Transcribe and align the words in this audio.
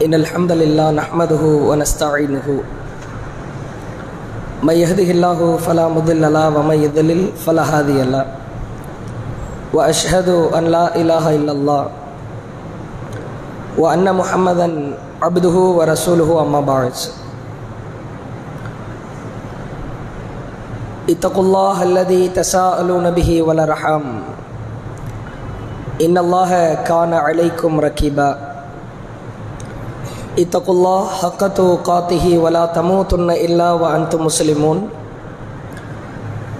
إن 0.00 0.16
الحمد 0.16 0.52
لله 0.52 0.96
نحمده 0.96 1.44
ونستعينه. 1.44 2.48
من 4.64 4.72
يهده 4.72 5.08
الله 5.12 5.56
فلا 5.60 5.92
مضل 5.92 6.24
له 6.24 6.48
ومن 6.56 6.76
يضلل 6.88 7.36
فلا 7.36 7.60
هادي 7.68 8.08
له. 8.08 8.24
وأشهد 9.76 10.28
أن 10.56 10.64
لا 10.72 10.96
إله 10.96 11.24
إلا 11.36 11.52
الله 11.52 11.84
وأن 13.76 14.08
محمدا 14.08 14.68
عبده 15.20 15.56
ورسوله 15.76 16.28
أما 16.48 16.60
بعد. 16.64 16.96
اتقوا 21.12 21.44
الله 21.44 21.76
الذي 21.82 22.22
تساءلون 22.40 23.10
به 23.10 23.30
والأرحام. 23.42 24.04
إن 26.00 26.16
الله 26.16 26.74
كان 26.88 27.12
عليكم 27.12 27.72
ركيبا. 27.80 28.49
اتقوا 30.40 30.74
الله 30.74 31.00
حق 31.20 31.42
تقاته 31.52 32.24
ولا 32.38 32.64
تموتن 32.72 33.28
إلا 33.30 33.72
وأنتم 33.76 34.24
مسلمون. 34.24 34.88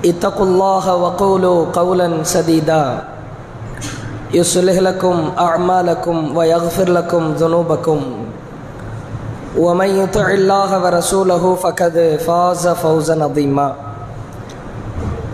اتقوا 0.05 0.47
الله 0.47 0.85
وقولوا 0.95 1.59
قولا 1.73 2.09
سديدا. 2.25 2.85
يصلح 4.37 4.77
لكم 4.79 5.17
أعمالكم 5.39 6.37
ويغفر 6.37 6.89
لكم 6.93 7.23
ذنوبكم. 7.41 8.01
ومن 9.59 9.89
يطع 9.89 10.27
الله 10.31 10.71
ورسوله 10.85 11.45
فقد 11.55 11.95
فاز 12.27 12.65
فوزا 12.69 13.17
عظيما. 13.25 13.69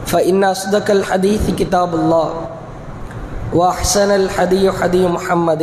فإن 0.06 0.44
أصدق 0.44 0.86
الحديث 0.90 1.50
كتاب 1.58 1.94
الله 1.94 2.28
وأحسن 3.54 4.10
الحدي 4.10 4.70
حدي 4.72 5.02
محمد. 5.08 5.62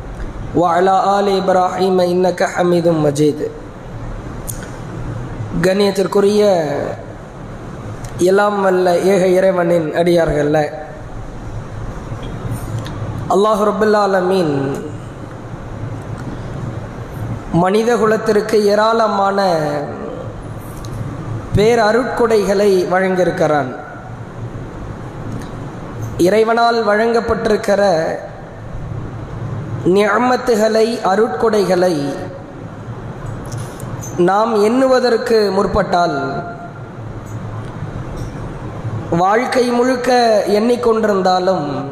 وعلى 0.54 0.94
آل 1.18 1.26
إبراهيم 1.40 1.96
إنك 2.12 2.40
حميد 2.54 2.86
مجيد 3.04 3.38
கண்ணியத்திற்குரிய 5.58 6.42
எல்லாம் 8.26 8.58
வல்ல 8.64 8.86
ஏக 9.12 9.22
இறைவனின் 9.36 9.88
அடியார்கள்ல 10.00 10.58
அல்லாஹு 13.34 13.62
ரபுல்லாலமீன் 13.70 14.54
மனித 17.64 17.90
குலத்திற்கு 17.96 18.58
ஏராளமான 18.72 19.38
பேரருட்கொடைகளை 21.56 22.70
வழங்கியிருக்கிறான் 22.92 23.70
இறைவனால் 26.26 26.80
வழங்கப்பட்டிருக்கிற 26.90 27.82
நியமத்துகளை 29.85 30.99
அருட்கொடைகளை 31.03 32.13
நாம் 34.17 34.55
எண்ணுவதற்கு 34.63 35.51
முற்பட்டால் 35.51 36.43
வாழ்க்கை 39.09 39.71
முழுக்க 39.71 40.43
எண்ணிக்கொண்டிருந்தாலும் 40.47 41.83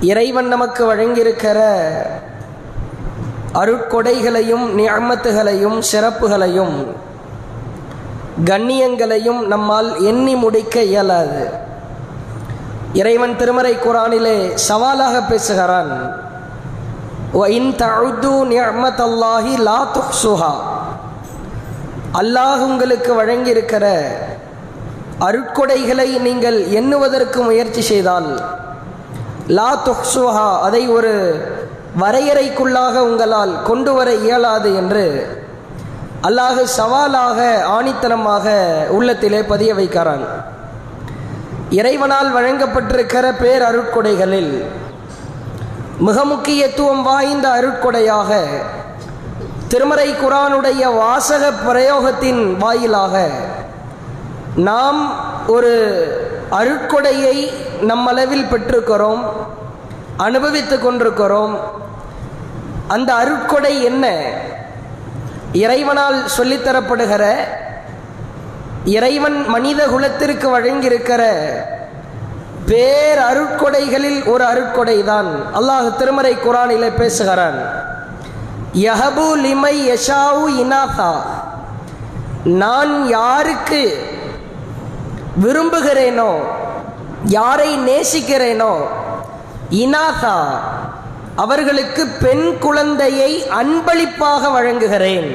இறைவன் 0.00 0.48
நமக்கு 0.48 0.94
வழங்கியிருக்கிற 0.94 1.58
அருட்கொடைகளையும் 3.52 4.66
நியமத்துகளையும் 4.76 5.78
சிறப்புகளையும் 5.92 6.86
கண்ணியங்களையும் 8.44 9.46
நம்மால் 9.46 10.02
எண்ணி 10.02 10.34
முடிக்க 10.36 10.82
இயலாது. 10.82 11.65
இறைவன் 12.92 13.36
திருமறை 13.36 13.74
குரானிலே 13.78 14.54
சவாலாக 14.54 15.14
பேசுகிறான். 15.30 15.92
அல்லாஹ் 22.20 22.62
உங்களுக்கு 22.68 23.12
வழங்கியிருக்கிற 23.20 23.86
அருட்கொடைகளை 25.26 26.18
நீங்கள் 26.18 26.58
எண்ணுவதற்கு 26.68 27.42
முயற்சி 27.42 27.82
செய்தால் 27.82 28.30
லா 29.48 29.70
துஹ்சுஹா 29.88 30.48
அதை 30.60 30.88
ஒரு 30.88 31.12
வரையறைக்குள்ளாக 32.02 32.94
உங்களால் 33.08 33.62
கொண்டு 33.62 33.92
வர 33.94 34.14
இயலாது 34.14 34.74
என்று 34.76 35.06
அல்லாஹு 36.22 36.62
சவாலாக 36.78 37.38
ஆணித்தனமாக 37.76 38.46
உள்ளத்திலே 38.88 39.42
பதிய 39.42 39.74
வைக்கிறான். 39.74 40.54
இறைவனால் 41.70 42.34
வழங்கப்பட்டிருக்கிற 42.34 43.38
பேர் 43.38 43.62
அருட்கொடைகளில் 43.62 44.64
மிக 45.98 46.24
முக்கியத்துவம் 46.24 47.02
வாய்ந்த 47.02 47.48
அருட்கொடையாக 47.48 48.38
திருமறை 49.68 50.14
குரானுடைய 50.14 50.94
வாசக 50.96 51.50
பிரயோகத்தின் 51.68 52.56
வாயிலாக 52.56 53.28
நாம் 54.54 55.16
ஒரு 55.46 55.72
அருட்கொடையை 56.50 57.50
நம்மளவில் 57.80 58.50
பெற்றிருக்கிறோம் 58.50 59.22
அனுபவித்து 60.16 60.78
கொண்டிருக்கிறோம். 60.78 61.58
அந்த 62.88 63.14
அருட்கொடை 63.14 63.82
என்ன? 63.82 64.22
இறைவனால் 65.52 66.24
சொல்லித்தரப்படுகிற 66.38 67.24
இறைவன் 68.94 69.38
மனித 69.54 69.80
குலத்திற்கு 69.92 70.46
வழங்கியிருக்கிற 70.54 71.22
பேர் 72.68 73.20
அருட்கொடைகளில் 73.30 74.20
ஒரு 74.32 74.44
அருட்கொடை 74.52 74.98
தான் 75.10 75.30
அல்லாஹ் 75.58 75.88
திருமறை 75.98 76.32
குரானில 76.44 76.84
பேசுகிறான். 77.00 77.58
யஹபு 78.86 79.26
லிமை 79.46 79.76
யஷாவு 79.90 80.46
இனாதா 80.62 81.12
நான் 82.62 82.94
யாருக்கு 83.16 83.82
விரும்புகிறேனோ 85.44 86.32
யாரை 87.36 87.70
நேசிக்கிறேனோ 87.88 88.72
இனாசா 89.82 90.36
அவர்களுக்கு 91.44 92.02
பெண் 92.24 92.46
குழந்தையை 92.64 93.30
அன்பளிப்பாக 93.60 94.42
வழங்குகிறேன். 94.56 95.30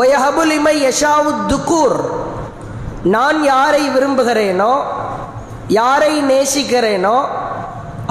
ஒயஹபுலிமை 0.00 0.76
யஷாவு 0.88 1.32
துக்கூர் 1.50 1.98
நான் 3.04 3.38
யாரை 3.42 3.84
விரும்புகிறேனோ 3.94 4.72
யாரை 5.78 6.12
நேசிக்கிறேனோ 6.30 7.16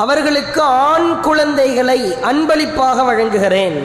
அவர்களுக்கு 0.03 0.61
ஆண் 0.61 1.09
குழந்தைகளை 1.27 1.99
அன்பளிப்பாக 2.29 3.03
வழங்குகிறேன். 3.09 3.77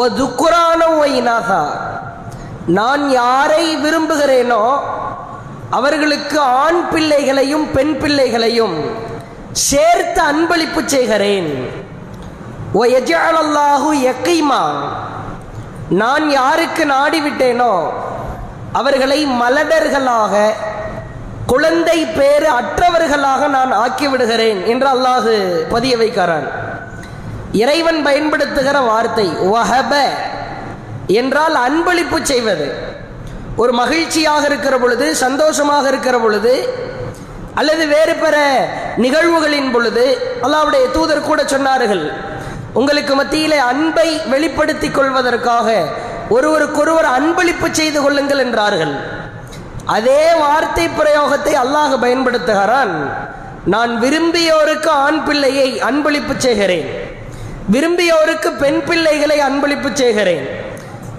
ஓ 0.00 0.02
துக்குரான 0.20 0.80
ஒயினாகா 1.02 1.62
நான் 2.78 3.02
யாரை 3.10 3.64
விரும்புகிறேனோ 3.84 4.62
அவர்களுக்கு 5.78 6.38
ஆண் 6.40 6.80
பிள்ளைகளையும் 6.92 7.66
பெண் 7.76 7.94
பிள்ளைகளையும் 8.02 8.76
சேர்த்து 9.52 10.20
அன்பளிப்பு 10.30 10.82
செய்கிறேன். 10.94 11.50
ஓ 12.78 12.82
எஜாலல்லாஹு 13.00 13.90
எக்கைமா 14.12 14.62
நான் 16.02 16.26
யாருக்கு 16.30 16.84
நாடிவிட்டேனோ 16.94 17.72
அவர்களை 18.78 19.18
மலடர்களாக 19.42 20.34
குழந்தை 21.52 21.98
பேறு 22.18 22.48
அற்றவர்களாக 22.58 23.42
நான் 23.56 23.72
ஆக்கிவிடுகிறேன் 23.84 24.60
என்று 24.72 24.88
அல்லாஹு 24.94 25.34
பதிய 25.74 25.94
வைக்கிறான். 26.02 26.46
இறைவன் 27.62 28.00
பயன்படுத்துகிற 28.08 28.76
வார்த்தை 28.90 29.26
வஹப 29.54 29.92
என்றால் 31.20 31.56
அன்பளிப்பு 31.66 32.18
செய்வது. 32.32 32.66
ஒரு 33.62 33.72
மகிழ்ச்சியாக 33.82 34.42
இருக்கிற 34.50 34.74
பொழுது 34.82 35.06
சந்தோஷமாக 35.24 35.84
இருக்கிற 35.92 36.16
பொழுது 36.24 36.54
அல்லது 37.60 37.84
வேறு 37.94 38.14
பிற 38.22 38.36
நிகழ்வுகளின் 39.04 39.70
பொழுது 39.74 40.04
அல்லாவுடைய 40.46 40.86
தூதர் 40.96 41.28
கூட 41.28 41.40
சொன்னார்கள் 41.52 42.04
உங்களுக்கு 42.80 43.14
மத்தியிலே 43.20 43.58
அன்பை 43.70 44.08
வெளிப்படுத்திக் 44.32 44.96
கொள்வதற்காக 44.96 45.68
ஒருவருக்கொருவர் 46.34 47.08
அன்பளிப்பு 47.16 47.68
செய்து 47.78 47.98
கொள்ளுங்கள் 48.02 48.42
என்றார்கள். 48.44 48.94
அதே 49.96 50.22
வார்த்தை 50.42 50.86
பிரயோகத்தை 50.98 51.52
அல்லாஹ் 51.64 51.94
பயன்படுத்துகிறான். 52.04 52.94
நான் 53.74 53.92
விரும்பியோருக்கு 54.02 54.90
ஆண் 55.04 55.20
பிள்ளையை 55.26 55.68
அன்பளிப்பு 55.88 56.34
செய்கிறேன். 56.46 56.88
விரும்பியோருக்கு 57.74 58.50
பெண் 58.62 58.80
பிள்ளைகளை 58.88 59.38
அன்பளிப்பு 59.48 59.90
செய்கிறேன். 60.02 60.44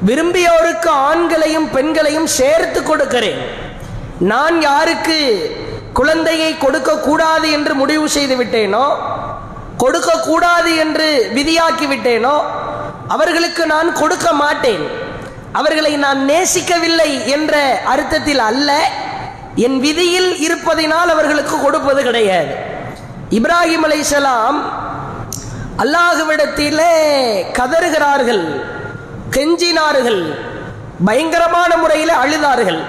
விரும்பியோருக்கு 0.10 0.90
ஆண்களையும் 1.10 1.68
பெண்களையும் 1.76 2.30
சேர்த்து 2.40 2.80
கொடுக்கிறேன். 2.84 3.42
நான் 4.32 4.56
யாருக்கு 4.70 5.20
குழந்தையை 6.00 6.52
கொடுக்க 6.58 6.92
கூடாது 7.08 7.48
என்று 7.58 7.74
முடிவு 7.82 8.08
செய்து 8.16 8.36
விட்டேனோ 8.40 8.86
கொடுக்க 9.84 10.12
கூடாது 10.30 10.72
என்று 10.84 11.08
விதியாக்கி 11.38 11.88
விட்டேனோ 11.92 12.36
அவர்களுக்கு 13.16 13.64
நான் 13.74 13.90
கொடுக்க 14.00 14.28
மாட்டேன். 14.44 14.86
அவர்களை 15.60 15.92
நான் 16.06 16.20
நேசிக்கவில்லை 16.32 17.12
என்ற 17.36 17.54
அர்த்தத்தில் 17.94 18.42
அல்ல. 18.50 18.72
என் 19.66 19.78
விதியில் 19.86 20.32
இருப்பதினால் 20.46 21.12
அவர்களுக்கு 21.14 21.56
கொடுப்பது 21.62 22.02
கிடையாது. 22.08 22.52
இப்ராஹிம் 23.38 23.86
அலைசலாம் 23.88 24.58
அல்லாஹுவிடத்திலே 25.84 26.94
கதறுகிறார்கள் 27.60 28.44
கெஞ்சினார்கள் 29.36 30.22
பயங்கரமான 31.08 31.72
முறையில் 31.84 32.14
அழுதார்கள். 32.24 32.82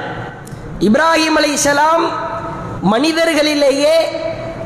இப்ராஹிம் 0.88 1.38
அலைசலாம் 1.41 2.05
மனிதர்களிலேயே 2.93 3.97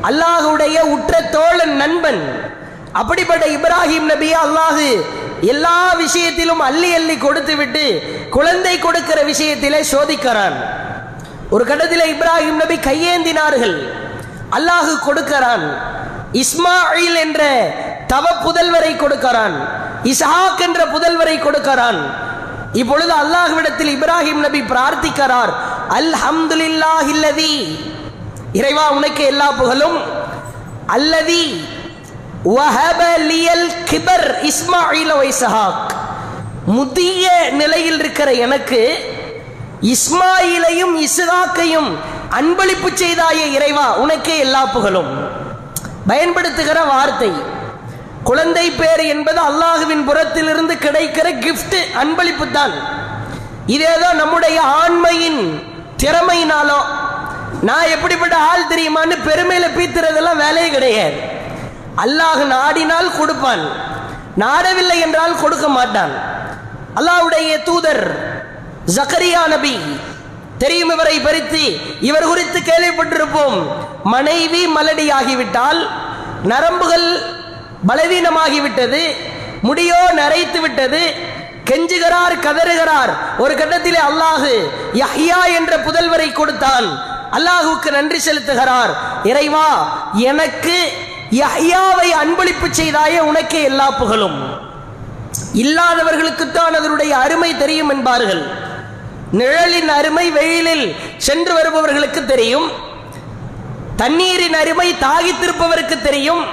அல்லாஹுடைய 0.09 0.77
உற்ற 0.95 1.13
தோழன் 1.35 1.75
நண்பன். 1.81 2.21
அப்படிப்பட்ட 3.01 3.43
இப்ராஹிம் 3.57 4.09
நபியை 4.13 4.39
அல்லாஹு 4.45 4.87
எல்லா 5.51 5.93
விஷயத்திலும் 5.93 6.59
அள்ளி 6.59 6.93
அள்ளி 6.93 7.17
கொடுத்து 7.17 7.55
விட்டு 7.55 7.85
குழந்தை 8.29 8.79
கொடுக்கிற 8.79 9.19
விஷயத்திலே 9.23 9.79
சோதிக்கிறான். 9.91 10.55
ஒரு 11.49 11.65
கட்டத்தில் 11.65 12.05
இப்ராஹிம் 12.13 12.59
நபி 12.61 12.75
கையேந்தினார்கள். 12.89 13.77
அல்லாஹு 14.57 14.93
கொடுக்கிறான். 14.99 15.65
இஸ்மாயில் 16.43 17.17
என்ற 17.25 17.41
தவ 18.07 18.25
புதல்வரை 18.45 18.95
கொடுக்கிறான். 18.97 19.55
இசாக் 20.11 20.61
என்ற 20.67 20.81
புதல்வரை 20.93 21.35
கொடுக்கிறான். 21.39 21.99
இப்பொழுது 22.73 23.13
அல்லாஹ்விடத்தில் 23.23 23.91
இப்ராஹிம் 23.95 24.41
நபி 24.45 24.61
பிரார்த்திக்கிறார் 24.61 25.51
அல்ஹம்துலில்லாஹில்லதி. 25.99 27.53
இறைவா 28.59 28.85
உனக்கு 28.89 29.23
எல்லா 29.23 29.51
புகழும். 29.51 29.97
அல்லதி 30.95 31.43
கிபர் 33.89 34.27
இஸ்மாயில் 34.49 35.13
வைசஹாக் 35.19 35.91
முதிய 36.65 37.29
நிலையில் 37.51 37.99
இருக்கிற 37.99 38.31
எனக்கு 38.31 38.81
இஸ்மாயிலையும் 39.81 41.07
இஸ்ஹாக்கையும் 41.07 41.89
அன்பளிப்பு 42.39 42.93
செய்தாய 42.93 43.45
இறைவா 43.45 43.95
உனக்கே 43.95 44.37
எல்லா 44.37 44.65
புகழும். 44.65 45.11
பயன்படுத்துகிற 46.07 46.83
வார்த்தை. 46.83 47.31
குழந்தை 48.23 48.71
பேர் 48.71 48.99
என்பது 48.99 49.39
அல்லாஹுவின் 49.39 50.03
புறத்திலிருந்து 50.09 50.75
கிடைக்கிற 50.85 51.27
கிஃப்ட் 51.45 51.77
அன்பளிப்பு 52.03 52.51
தான். 52.51 52.73
இதேதான் 53.67 54.19
நம்முடைய 54.21 54.61
ஆண்மையின் 54.61 55.41
திறமையினாலோ 56.03 56.79
நான் 57.61 57.91
எப்படிப்பட்ட 57.95 58.35
ஆள் 58.35 58.69
தெரியுமான்னு 58.69 59.17
பெருமையில 59.29 59.67
பீத்துறதெல்லாம் 59.77 60.41
வேலையே 60.45 60.69
கிடையாது. 60.69 61.32
அல்லாஹ் 62.01 62.41
நாடினால் 62.55 63.09
கொடுப்பான். 63.17 63.63
நாடவில்லை 64.43 64.97
என்றால் 65.05 65.39
கொடுக்க 65.41 65.67
மாட்டான். 65.67 66.13
அல்லாஹ்வுடைய 66.99 67.51
தூதர் 67.63 68.03
ஜக்கரியா 68.95 69.41
நபி 69.53 69.75
தெரியும் 70.57 70.91
இவரை 70.95 71.19
பறித்து 71.19 71.63
இவர் 72.09 72.29
குறித்து 72.31 72.59
கேள்விப்பட்டிருப்போம். 72.59 73.57
மனைவி 74.03 74.61
மலடியாகிவிட்டால் 74.77 75.79
நரம்புகள் 76.51 77.07
பலவீனமாகிவிட்டது 77.89 79.03
முடியோ 79.67 80.01
நரைத்து 80.19 80.59
விட்டது 80.61 81.01
கெஞ்சுகிறார் 81.69 82.35
கதறுகிறார். 82.45 83.11
ஒரு 83.43 83.53
கட்டத்திலே 83.61 84.01
அல்லாஹு 84.09 84.53
யஹ்யா 85.03 85.41
என்ற 85.57 85.73
புதல்வரை 85.85 86.29
கொடுத்தான். 86.31 86.87
அல்லாஹுக்கு 87.37 87.89
நன்றி 87.97 88.19
செலுத்துகிறார். 88.27 88.93
இறைவா 89.31 89.69
எனக்கு 90.31 90.77
யஹ்யாவை 91.33 92.09
அன்பளிப்பு 92.23 92.67
செய்தாயே 92.71 93.19
உனக்கே 93.19 93.63
எல்லா 93.63 93.91
புகழும். 93.91 94.59
இல்லாதவர்களுக்குத்தான் 95.53 96.75
அதனுடைய 96.75 97.17
அருமை 97.17 97.57
தெரியும் 97.57 97.89
என்பார்கள். 97.89 98.43
நிழலின் 99.31 99.89
அருமை 99.89 100.31
வெயிலில் 100.31 100.95
சென்று 101.17 101.53
வருபவர்களுக்கு 101.53 102.25
தெரியும். 102.25 102.71
தண்ணீரின் 103.95 104.53
அருமை 104.53 104.93
தாகித்திருப்பவருக்கு 104.93 106.01
தெரியும். 106.01 106.45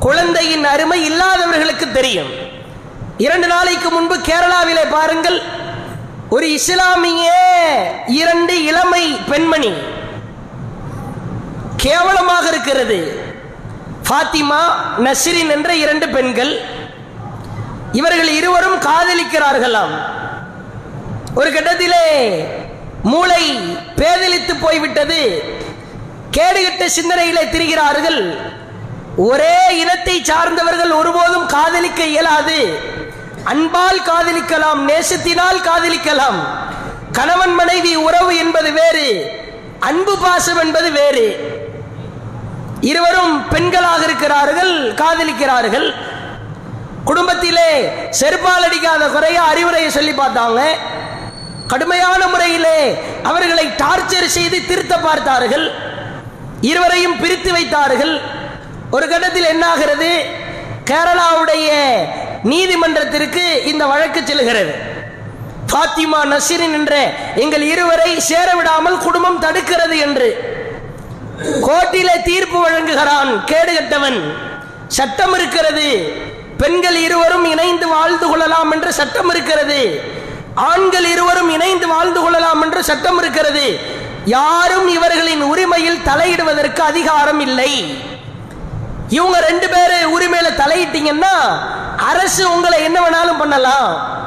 குழந்தையின் 0.00 0.64
அருமை 0.64 1.04
இல்லாதவர்களுக்கு 1.04 1.92
தெரியும். 1.92 2.28
இரண்டு 3.18 3.46
நாளைக்கு 3.46 3.90
முன்பு 3.90 4.16
கேரளாவிலே 4.16 4.90
பாருங்கள். 4.90 5.42
ஒரு 6.30 6.52
இஸ்லாமிய 6.52 7.32
இரண்டு 8.06 8.64
இளமை 8.64 9.16
பெண்மணி. 9.28 9.72
கேவலமாக 11.76 12.48
இருக்கிறது. 12.48 13.19
ஃபாத்திமா 14.10 14.62
நஸ்ரின் 14.98 15.50
என்ற 15.50 15.74
இரண்டு 15.74 16.08
பெண்கள் 16.08 16.60
இவர்கள் 17.92 18.28
இருவரும் 18.28 18.80
காதலிக்கிறார்களாம். 18.80 19.92
ஒரு 21.34 21.52
கட்டத்திலே 21.52 22.44
மூளை 23.02 23.58
பேதலித்து 23.96 24.54
போய்விட்டது. 24.60 25.42
கேடுகட்ட 26.36 26.86
சிந்தனையிலே 26.86 27.44
திரிகிறார்கள். 27.44 28.38
ஒரே 29.16 29.78
இனத்தை 29.78 30.22
சார்ந்தவர்கள் 30.22 30.90
ஒருபோதும் 30.90 31.46
காதலிக்க 31.46 32.04
இயலாது. 32.04 32.78
அன்பால் 33.44 34.00
காதலிக்கலாம் 34.00 34.88
நேசத்தினால் 34.88 35.66
காதலிக்கலாம். 35.70 36.40
கணவன் 37.12 37.54
மனைவி 37.54 37.96
உறவு 37.96 38.36
என்பது 38.36 38.72
வேறு 38.72 39.30
அன்பு 39.78 40.18
பாசம் 40.18 40.58
என்பது 40.58 40.92
வேறு. 40.92 41.59
இருவரும் 42.80 43.48
பெண்களாக 43.48 44.02
இருக்கிறார்கள் 44.02 44.94
காதலிக்கிறார்கள். 44.94 45.94
குடும்பத்திலே 47.04 47.70
செருப்பால் 48.20 48.66
அடிக்காத 48.66 49.08
குறைய 49.08 49.42
அறிவுரையை 49.42 49.90
சொல்லி 49.90 50.10
பார்த்தாங்க. 50.10 50.60
கடுமையான 51.66 52.26
முறையிலே 52.26 53.02
அவர்களை 53.22 53.66
டார்ச்சர் 53.66 54.26
செய்து 54.26 54.66
திருத்த 54.66 54.96
பார்த்தார்கள். 54.96 55.72
இருவரையும் 56.60 57.18
பிரித்து 57.18 57.52
வைத்தார்கள். 57.52 58.20
ஒரு 58.90 59.08
கட்டத்தில் 59.08 59.50
என்னாகிறது? 59.54 60.10
கேரளாவுடைய 60.90 61.70
நீதிமன்றத்திற்கு 62.42 63.64
இந்த 63.64 63.86
வழக்கு 63.86 64.22
செல்கிறது. 64.26 64.72
ஃபாத்திமா 65.72 66.20
நசீரின் 66.24 66.72
என்ற 66.72 66.94
எங்கள் 67.34 67.62
இருவரை 67.62 68.20
சேர 68.20 68.54
விடாமல் 68.54 68.98
குடும்பம் 68.98 69.42
தடுக்கிறது 69.42 69.98
என்று. 69.98 70.58
கோர்ட்டிலே 71.44 72.22
தீர்ப்பு 72.22 72.58
வழங்குகிறான் 72.58 73.44
கேடுகட்டவன். 73.44 74.20
சட்டம் 74.88 75.34
இருக்கிறது. 75.34 76.12
பெண்கள் 76.58 76.96
இருவரும் 76.96 77.44
இணைந்து 77.44 77.88
வாழ்ந்து 77.88 78.28
கொள்ளலாம் 78.28 78.70
என்று 78.70 78.92
சட்டம் 78.92 79.30
இருக்கிறது. 79.30 80.00
ஆண்கள் 80.54 81.04
இருவரும் 81.04 81.50
இணைந்து 81.50 81.88
வாழ்ந்து 81.88 82.20
கொள்ளலாம் 82.20 82.62
என்று 82.62 82.84
சட்டம் 82.84 83.18
இருக்கிறது. 83.18 83.78
யாரும் 84.24 84.88
இவர்களின் 84.88 85.42
உரிமையில் 85.42 86.02
தலையிடுவதற்கு 86.04 86.80
அதிகாரம் 86.80 87.40
இல்லை. 87.40 88.02
இவங்க 89.08 89.40
ரெண்டு 89.40 89.68
பேரு 89.68 90.18
உரிமையில 90.18 90.48
தலையிட்டீங்கன்னா 90.56 91.60
அரசு 91.96 92.52
உங்களை 92.52 92.82
என்ன 92.82 93.00
வேணாலும் 93.00 93.38
பண்ணலாம். 93.38 94.18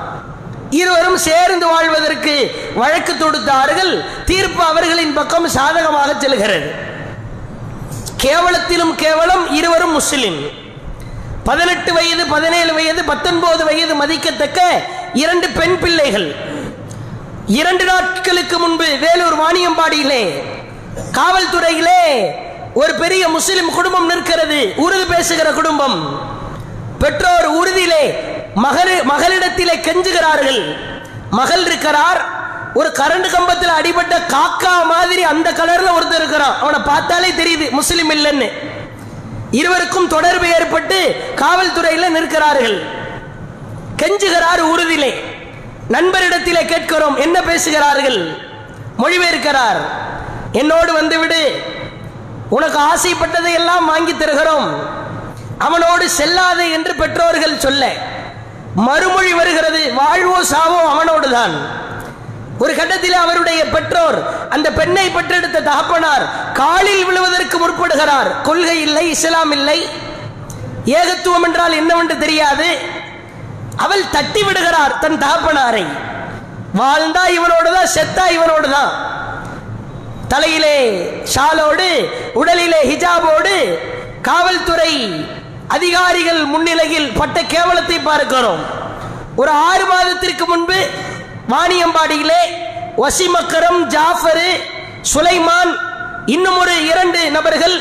இருவரும் 0.69 1.17
சேர்ந்து 1.17 1.67
வாழ்வதற்கு 1.67 2.51
வழக்கு 2.75 3.13
தொடுத்தார்கள். 3.13 4.23
தீர்ப்பு 4.25 4.63
அவர்களின் 4.63 5.13
பக்கம் 5.13 5.47
சாதகமாக 5.47 6.13
செல்கிறது. 6.19 6.91
கேவலத்திலும் 8.25 8.95
கேவலம் 8.95 9.53
இருவரும் 9.53 9.91
முஸ்லிம். 9.91 10.37
பதினெட்டு 11.43 11.93
வயது 11.93 12.25
பதினேழு 12.25 12.73
வயது 12.73 13.03
பத்தொன்பது 13.03 13.65
வயது 13.65 13.95
மதிக்கத்தக்க 13.95 14.59
இரண்டு 15.13 15.47
பெண் 15.49 15.79
பிள்ளைகள். 15.79 16.35
இரண்டு 17.47 17.83
நாட்களுக்கு 17.83 18.59
முன்பு 18.59 18.85
வேலூர் 18.85 19.37
வாணியம்பாடியிலே 19.43 20.23
காவல்துறையிலே 21.11 22.03
ஒரு 22.73 22.93
பெரிய 22.95 23.27
முஸ்லிம் 23.27 23.71
குடும்பம் 23.71 24.05
நிற்கிறது 24.05 24.73
உறுதி 24.75 25.05
பேசுகிற 25.05 25.51
குடும்பம். 25.51 25.97
பெற்றோர் 26.99 27.47
உறுதியிலே 27.47 28.03
மகள் 28.55 28.93
மகளிடத்திலே 29.03 29.75
கெஞ்சுகிறார்கள். 29.87 30.61
மகள் 31.31 31.65
இருக்கிறார் 31.65 32.21
ஒரு 32.73 32.89
கரண்ட் 32.99 33.31
கம்பத்தில் 33.31 33.75
அடிபட்ட 33.79 34.15
காக்கா 34.27 34.85
மாதிரி 34.85 35.23
அந்த 35.23 35.51
கலர்ல 35.51 35.89
ஒருத்தர் 35.97 36.15
இருக்கிறான். 36.15 36.59
அவனை 36.59 36.79
பார்த்தாலே 36.79 37.29
தெரியுது 37.31 37.69
முஸ்லிம் 37.69 38.09
இல்லைன்னு. 38.09 38.51
இருவருக்கும் 39.51 40.07
தொடர்பு 40.07 40.47
ஏற்பட்டு 40.47 41.15
காவல்துறையில் 41.35 42.09
நிற்கிறார்கள். 42.09 42.83
கெஞ்சுகிறார் 44.01 44.59
உறுதியிலே. 44.59 45.23
நண்பரிடத்திலே 45.89 46.65
கேட்கிறோம் 46.65 47.15
என்ன 47.15 47.41
பேசுகிறார்கள்? 47.41 48.35
மொழிபெயர்க்கிறார். 48.97 49.79
என்னோடு 50.51 50.93
வந்துவிடு. 50.93 51.63
உனக்கு 52.49 52.79
ஆசைப்பட்டதை 52.79 53.53
எல்லாம் 53.53 53.85
வாங்கி 53.85 54.17
தருகிறோம். 54.17 54.67
அவனோடு 55.57 56.09
செல்லாது 56.09 56.71
என்று 56.71 56.95
பெற்றோர்கள் 56.95 57.59
சொல்ல. 57.59 57.93
மறுமொழி 58.75 59.33
வருகிறது 59.33 59.93
வாழ்வோ 59.93 60.39
சாவோ 60.51 60.79
அவனோடு 60.89 61.29
தான் 61.29 61.81
ஒரு 62.63 62.73
கட்டத்தில் 62.79 63.17
அவருடைய 63.23 63.61
பெற்றோர் 63.75 64.17
அந்த 64.55 64.67
பெண்ணை 64.79 65.05
பெற்றெடுத்த 65.15 65.63
தகப்பனார் 65.69 66.25
காலில் 66.61 67.05
விழுவதற்கு 67.07 67.57
முற்படுகிறார். 67.63 68.29
கொள்கை 68.47 68.77
இல்லை 68.87 69.05
இஸ்லாம் 69.15 69.53
இல்லை. 69.57 69.79
ஏகத்துவம் 70.99 71.45
என்றால் 71.47 71.77
என்னவென்று 71.81 72.15
தெரியாது. 72.25 72.69
அவள் 73.85 74.11
தட்டி 74.15 74.41
விடுகிறார் 74.47 74.93
தன் 75.03 75.21
தகப்பனாரை. 75.23 75.85
வாழ்ந்தா 76.79 77.23
இவனோடு 77.37 77.69
தான் 77.77 77.93
செத்தா 77.95 78.25
இவனோடு 78.37 78.67
தான். 78.77 78.91
தலையிலே 80.33 80.77
ஷாலோடு 81.33 81.89
உடலிலே 82.41 82.79
ஹிஜாபோடு 82.91 83.55
காவல்துறை 84.27 84.93
அதிகாரிகள் 85.75 86.41
முன்னிலையில் 86.53 87.09
பட்ட 87.19 87.37
கேவலத்தை 87.53 87.97
பார்க்கிறோம். 88.09 88.63
ஒரு 89.41 89.51
ஆறு 89.69 89.85
மாதத்திற்கு 89.91 90.45
முன்பு 90.51 90.79
வாணியம்பாடியிலே 91.53 92.41
வசிமக்கரம் 93.01 93.81
ஜாஃபரு 93.95 94.49
சுலைமான் 95.13 95.71
இன்னும் 96.25 96.57
ஒரு 96.57 96.75
இரண்டு 96.91 97.21
நபர்கள் 97.31 97.75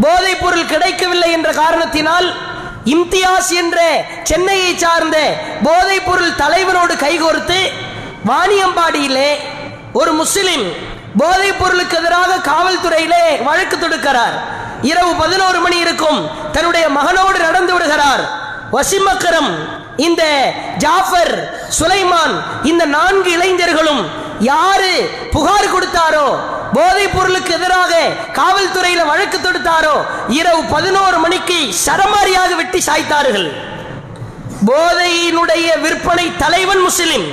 போதைப் 0.00 0.42
பொருள் 0.42 0.70
கிடைக்கவில்லை 0.72 1.30
என்ற 1.32 1.50
காரணத்தினால் 1.52 2.26
இம்தியாஸ் 2.94 3.50
என்ற 3.60 3.78
சென்னையை 4.22 4.70
சார்ந்த 4.76 5.18
போதைப் 5.62 6.06
பொருள் 6.06 6.32
தலைவரோடு 6.42 6.94
கைகோர்த்து 7.04 7.58
வாணியம்பாடியிலே 8.30 9.30
ஒரு 9.92 10.12
முஸ்லிம் 10.12 10.66
போதைப் 11.16 11.58
பொருளுக்கு 11.58 11.96
எதிராக 11.96 12.38
காவல்துறையிலே 12.50 13.24
வழக்கு 13.44 13.76
தொடுக்கிறார். 13.76 14.36
இரவு 14.90 15.12
பதினோரு 15.22 15.58
மணி 15.60 15.76
இருக்கும் 15.84 16.20
தன்னுடைய 16.52 16.86
மகனோடு 16.88 17.38
நடந்து 17.46 17.72
விடுகிறார். 17.72 18.22
வசிமக்கரம் 18.72 19.50
இந்த 19.96 20.52
ஜாஃபர் 20.78 21.34
சுலைமான் 21.78 22.34
இந்த 22.62 22.84
நான்கு 22.84 23.30
இளைஞர்களும் 23.30 24.02
யாரு 24.40 24.94
புகார் 25.30 25.72
கொடுத்தாரோ 25.74 26.26
போதைப் 26.72 27.14
பொருளுக்கு 27.16 27.52
எதிராக 27.52 27.94
காவல்துறையில 28.32 29.06
வழக்கு 29.06 29.38
தொடுத்தாரோ 29.38 29.96
இரவு 30.28 30.62
பதினோரு 30.64 31.18
மணிக்கு 31.18 31.74
சரமாரியாக 31.86 32.54
வெட்டி 32.56 32.82
சாய்த்தார்கள். 32.86 33.48
போதையினுடைய 34.66 35.80
விற்பனை 35.80 36.36
தலைவன் 36.36 36.80
முஸ்லிம். 36.80 37.26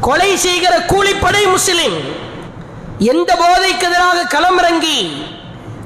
கொலை 0.00 0.36
செய்கிற 0.36 0.78
கூலிப்படை 0.78 1.50
முஸ்லிம். 1.50 1.96
எந்த 2.98 3.36
போதைக்கு 3.42 3.86
எதிராக 3.90 4.28
களமிறங்கி 4.36 5.26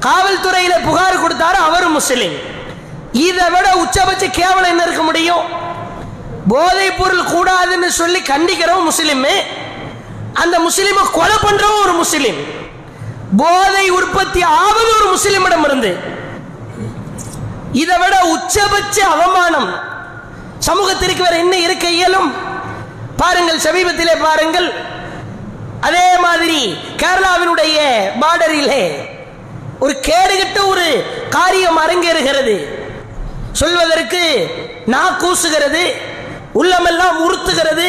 காவல்துறையில 0.06 0.74
புகார் 0.84 1.22
கொடுத்தாரோ 1.24 1.60
அவரும் 1.68 1.92
முஸ்லிம். 1.92 2.36
இதை 3.14 3.50
விட 3.50 3.74
உச்சபட்ச 3.74 4.30
கேவலம் 4.30 4.70
என்ன 4.70 4.82
இருக்க 4.82 5.02
முடியும்? 5.02 5.44
போதைப் 6.48 6.98
பொருள் 6.98 7.22
கூடாதுன்னு 7.22 7.86
சொல்லி 7.86 8.20
கண்டிக்கிறவன் 8.20 8.88
முஸ்லிம். 8.90 9.26
அந்த 10.32 10.58
முஸ்லிமை 10.58 11.02
கொலை 11.12 11.36
பண்றவன் 11.42 11.82
ஒரு 11.82 11.92
முஸ்லிம். 11.92 12.38
போதை 13.36 13.90
உற்பத்தி 13.90 14.42
ஆவது 14.42 14.90
ஒரு 14.96 15.06
முஸ்லிமிடம் 15.14 15.64
இருந்து 15.64 15.98
இதை 17.72 17.98
விட 17.98 18.20
உச்சபட்ச 18.22 18.96
அவமானம் 19.00 19.70
சமூகத்திற்கு 20.58 21.22
வேற 21.22 21.36
என்ன 21.36 21.56
இருக்க 21.56 21.88
இயலும்? 21.88 22.32
பாருங்கள் 23.16 23.58
சமீபத்திலே 23.58 24.22
பாருங்கள். 24.22 24.72
அதே 25.80 26.18
மாதிரி 26.18 26.76
கேரளாவினுடைய 26.96 27.78
பார்டரிலே 28.22 28.82
ஒரு 29.78 30.00
கேடுகட்ட 30.08 30.66
ஒரு 30.66 31.04
காரியம் 31.30 31.78
அரங்கேறுகிறது. 31.78 32.82
சொல்வதற்கு 33.60 34.22
நா 34.86 35.02
கூசுகிறது 35.22 35.84
உள்ளமெல்லாம் 36.52 37.18
உறுத்துகிறது 37.26 37.88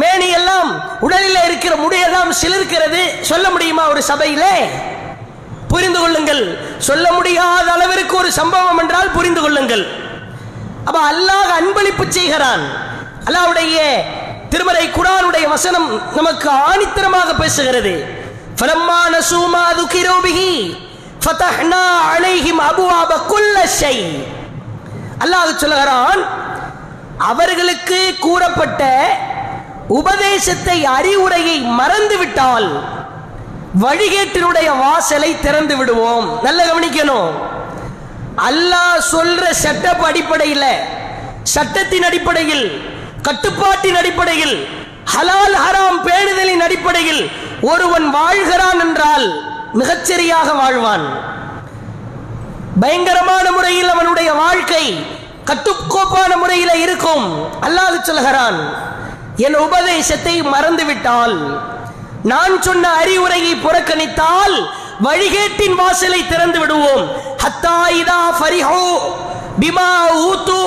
மேனியெல்லாம் 0.00 0.70
உடலில் 1.00 1.44
இருக்கிற 1.44 1.74
முடியெல்லாம் 1.76 2.30
சிலிர்க்கிறது. 2.40 3.02
சொல்ல 3.20 3.50
முடியுமா 3.50 3.88
ஒரு 3.88 4.02
சபையிலே? 4.02 4.54
புரிந்து 5.68 6.00
கொள்ளுங்கள். 6.00 6.42
சொல்ல 6.78 7.12
முடியாத 7.12 7.66
அளவிற்கு 7.72 8.16
ஒரு 8.16 8.32
சம்பவம் 8.32 8.78
என்றால் 8.78 9.10
புரிந்து 9.10 9.40
கொள்ளுங்கள். 9.40 9.84
அப்ப 10.84 10.98
அல்லாஹ் 11.12 11.50
அன்பளிப்பு 11.58 12.08
செய்கிறான். 12.08 12.62
அல்லாவுடைய 13.28 13.78
திருமலை 14.48 14.84
குரானுடைய 14.88 15.48
வசனம் 15.48 15.88
நமக்கு 16.14 16.48
ஆணித்தரமாக 16.68 17.30
பேசுகிறது. 17.42 17.94
அலைஹிம் 22.16 22.62
அபுவாப 22.70 23.12
குல்ல 23.32 23.56
செய் 23.80 24.36
அல்லாஹ் 25.22 25.60
சொல்லுகிறான் 25.62 26.20
அவர்களுக்கு 27.30 28.00
கூறப்பட்ட 28.20 28.82
உபதேசத்தை 30.00 30.78
அறிவுரையை 30.98 31.56
மறந்துவிட்டால் 31.80 32.68
வழிகேட்டினுடைய 33.84 34.68
வாசலை 34.84 35.30
திறந்து 35.40 35.74
விடுவோம். 35.76 36.28
நல்ல 36.46 36.60
கவனிக்கணும். 36.70 37.30
அல்லாஹ் 38.48 38.98
சொல்ற 39.12 39.44
செட்டப் 39.64 40.04
அடிப்படையில் 40.08 40.70
சட்டத்தின் 41.54 42.06
அடிப்படையில் 42.08 42.66
கட்டுப்பாட்டின் 43.26 43.98
அடிப்படையில் 44.00 44.56
ஹலால் 45.14 45.56
ஹராம் 45.64 46.00
பேணுதலின் 46.06 46.64
அடிப்படையில் 46.66 47.22
ஒருவன் 47.72 48.06
வாழ்கிறான் 48.16 48.80
என்றால் 48.86 49.26
மிகச்சரியாக 49.78 50.48
வாழ்வான். 50.60 51.06
பயங்கரமான 52.82 53.46
முறையில் 53.56 53.90
அவனுடைய 53.94 54.30
வாழ்க்கை 54.42 54.84
கட்டுக்கோப்பான 55.48 56.32
முறையில் 56.42 56.74
இருக்கும். 56.84 57.24
அல்லாஹ் 57.66 57.96
சொல்கிறான் 58.08 58.58
என் 59.46 59.56
உபதேசத்தை 59.66 60.34
மறந்துவிட்டால் 60.54 61.36
நான் 62.32 62.54
சொன்ன 62.66 62.84
அறிவுரையை 63.00 63.52
புறக்கணித்தால் 63.64 64.56
வழிகேட்டின் 65.06 65.76
வாசலை 65.80 66.20
திறந்து 66.26 66.58
விடுவோம். 66.62 67.04
ஹத்தா 67.42 67.76
இதா 68.00 68.22
ஃபரிஹோ 68.38 68.84
பிமா 69.62 69.90
ஊத்து. 70.28 70.60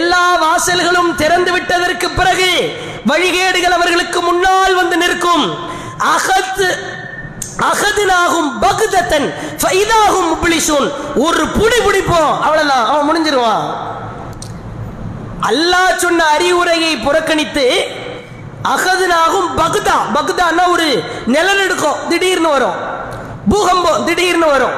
எல்லா 0.00 0.24
வாசல்களும் 0.44 1.10
திறந்து 1.22 1.50
விட்டதற்கு 1.56 2.08
பிறகு 2.18 2.50
வழிகேடுகள் 3.10 3.76
அவர்களுக்கு 3.78 4.20
முன்னால் 4.28 4.74
வந்து 4.80 4.96
நிற்கும். 5.02 5.46
அகத்து 6.14 6.68
அகதிலாகும் 7.70 8.50
பகுதத்தன் 8.64 9.26
ஃபைதாகும் 9.60 10.28
முப்ளிசூன் 10.32 10.88
ஒரு 11.26 11.44
புடி 11.58 11.78
பிடிப்போம் 11.86 12.32
அவ்வளவுதான் 12.46 12.84
அவன் 12.90 13.06
முடிஞ்சிருவான். 13.08 13.64
அல்லாஹ் 15.50 15.96
சொன்ன 15.96 16.24
அறிவுரையை 16.24 16.92
புறக்கணித்து 16.96 17.64
அகதுனாகும் 18.74 19.48
பகுதா 19.60 19.96
பகுதான்னா 20.16 20.64
ஒரு 20.74 20.88
நிலநடுக்கம் 21.26 21.98
திடீர்னு 22.08 22.48
வரும். 22.48 22.78
பூகம்பம் 23.50 24.04
திடீர்னு 24.04 24.46
வரும். 24.46 24.76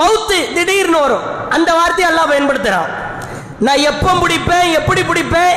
மவுத்து 0.00 0.38
திடீர்னு 0.52 1.00
வரும். 1.00 1.24
அந்த 1.50 1.70
வார்த்தையை 1.72 2.06
அல்லாஹ் 2.10 2.30
பயன்படுத்துறான். 2.32 2.90
நான் 3.66 3.84
எப்போ 3.90 4.10
பிடிப்பேன் 4.22 4.72
எப்படி 4.78 5.02
பிடிப்பேன் 5.02 5.54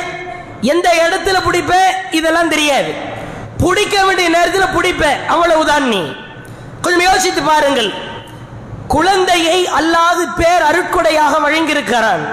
எந்த 0.61 0.87
இடத்துல 1.05 1.37
பிடிப்பேன் 1.47 1.89
இதெல்லாம் 2.11 2.49
தெரியாது. 2.49 2.91
பிடிக்க 3.57 4.05
வேண்டிய 4.05 4.29
நேரத்தில் 4.29 4.61
பிடிப்பேன் 4.61 5.25
அவ்வளவுதான் 5.25 5.87
நீ. 5.87 6.15
கொஞ்சம் 6.81 7.01
யோசித்து 7.01 7.41
பாருங்கள். 7.41 7.93
குழந்தையை 8.87 9.67
அல்லாது 9.67 10.25
பேர் 10.35 10.61
அருட்கொடையாக 10.61 11.37
வழங்கியிருக்கிறான். 11.47 12.23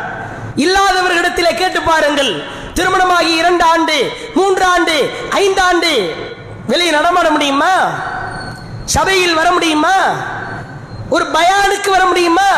இல்லாதவர்களிடத்திலே 0.57 1.54
கேட்டு 1.54 1.83
பாருங்கள். 1.83 2.43
திருமணமாகி 2.75 3.37
இரண்டு 3.37 3.64
ஆண்டு 3.64 4.12
மூன்று 4.35 4.64
ஆண்டு 4.64 5.11
ஐந்து 5.31 5.62
ஆண்டு 5.62 6.14
வெளியே 6.66 6.90
நடமாட 6.90 7.31
முடியுமா? 7.31 7.75
சபையில் 8.85 9.35
வர 9.35 9.50
முடியுமா? 9.50 9.95
ஒரு 11.11 11.25
பயானுக்கு 11.25 11.90
வர 11.90 12.04
முடியுமா? 12.04 12.50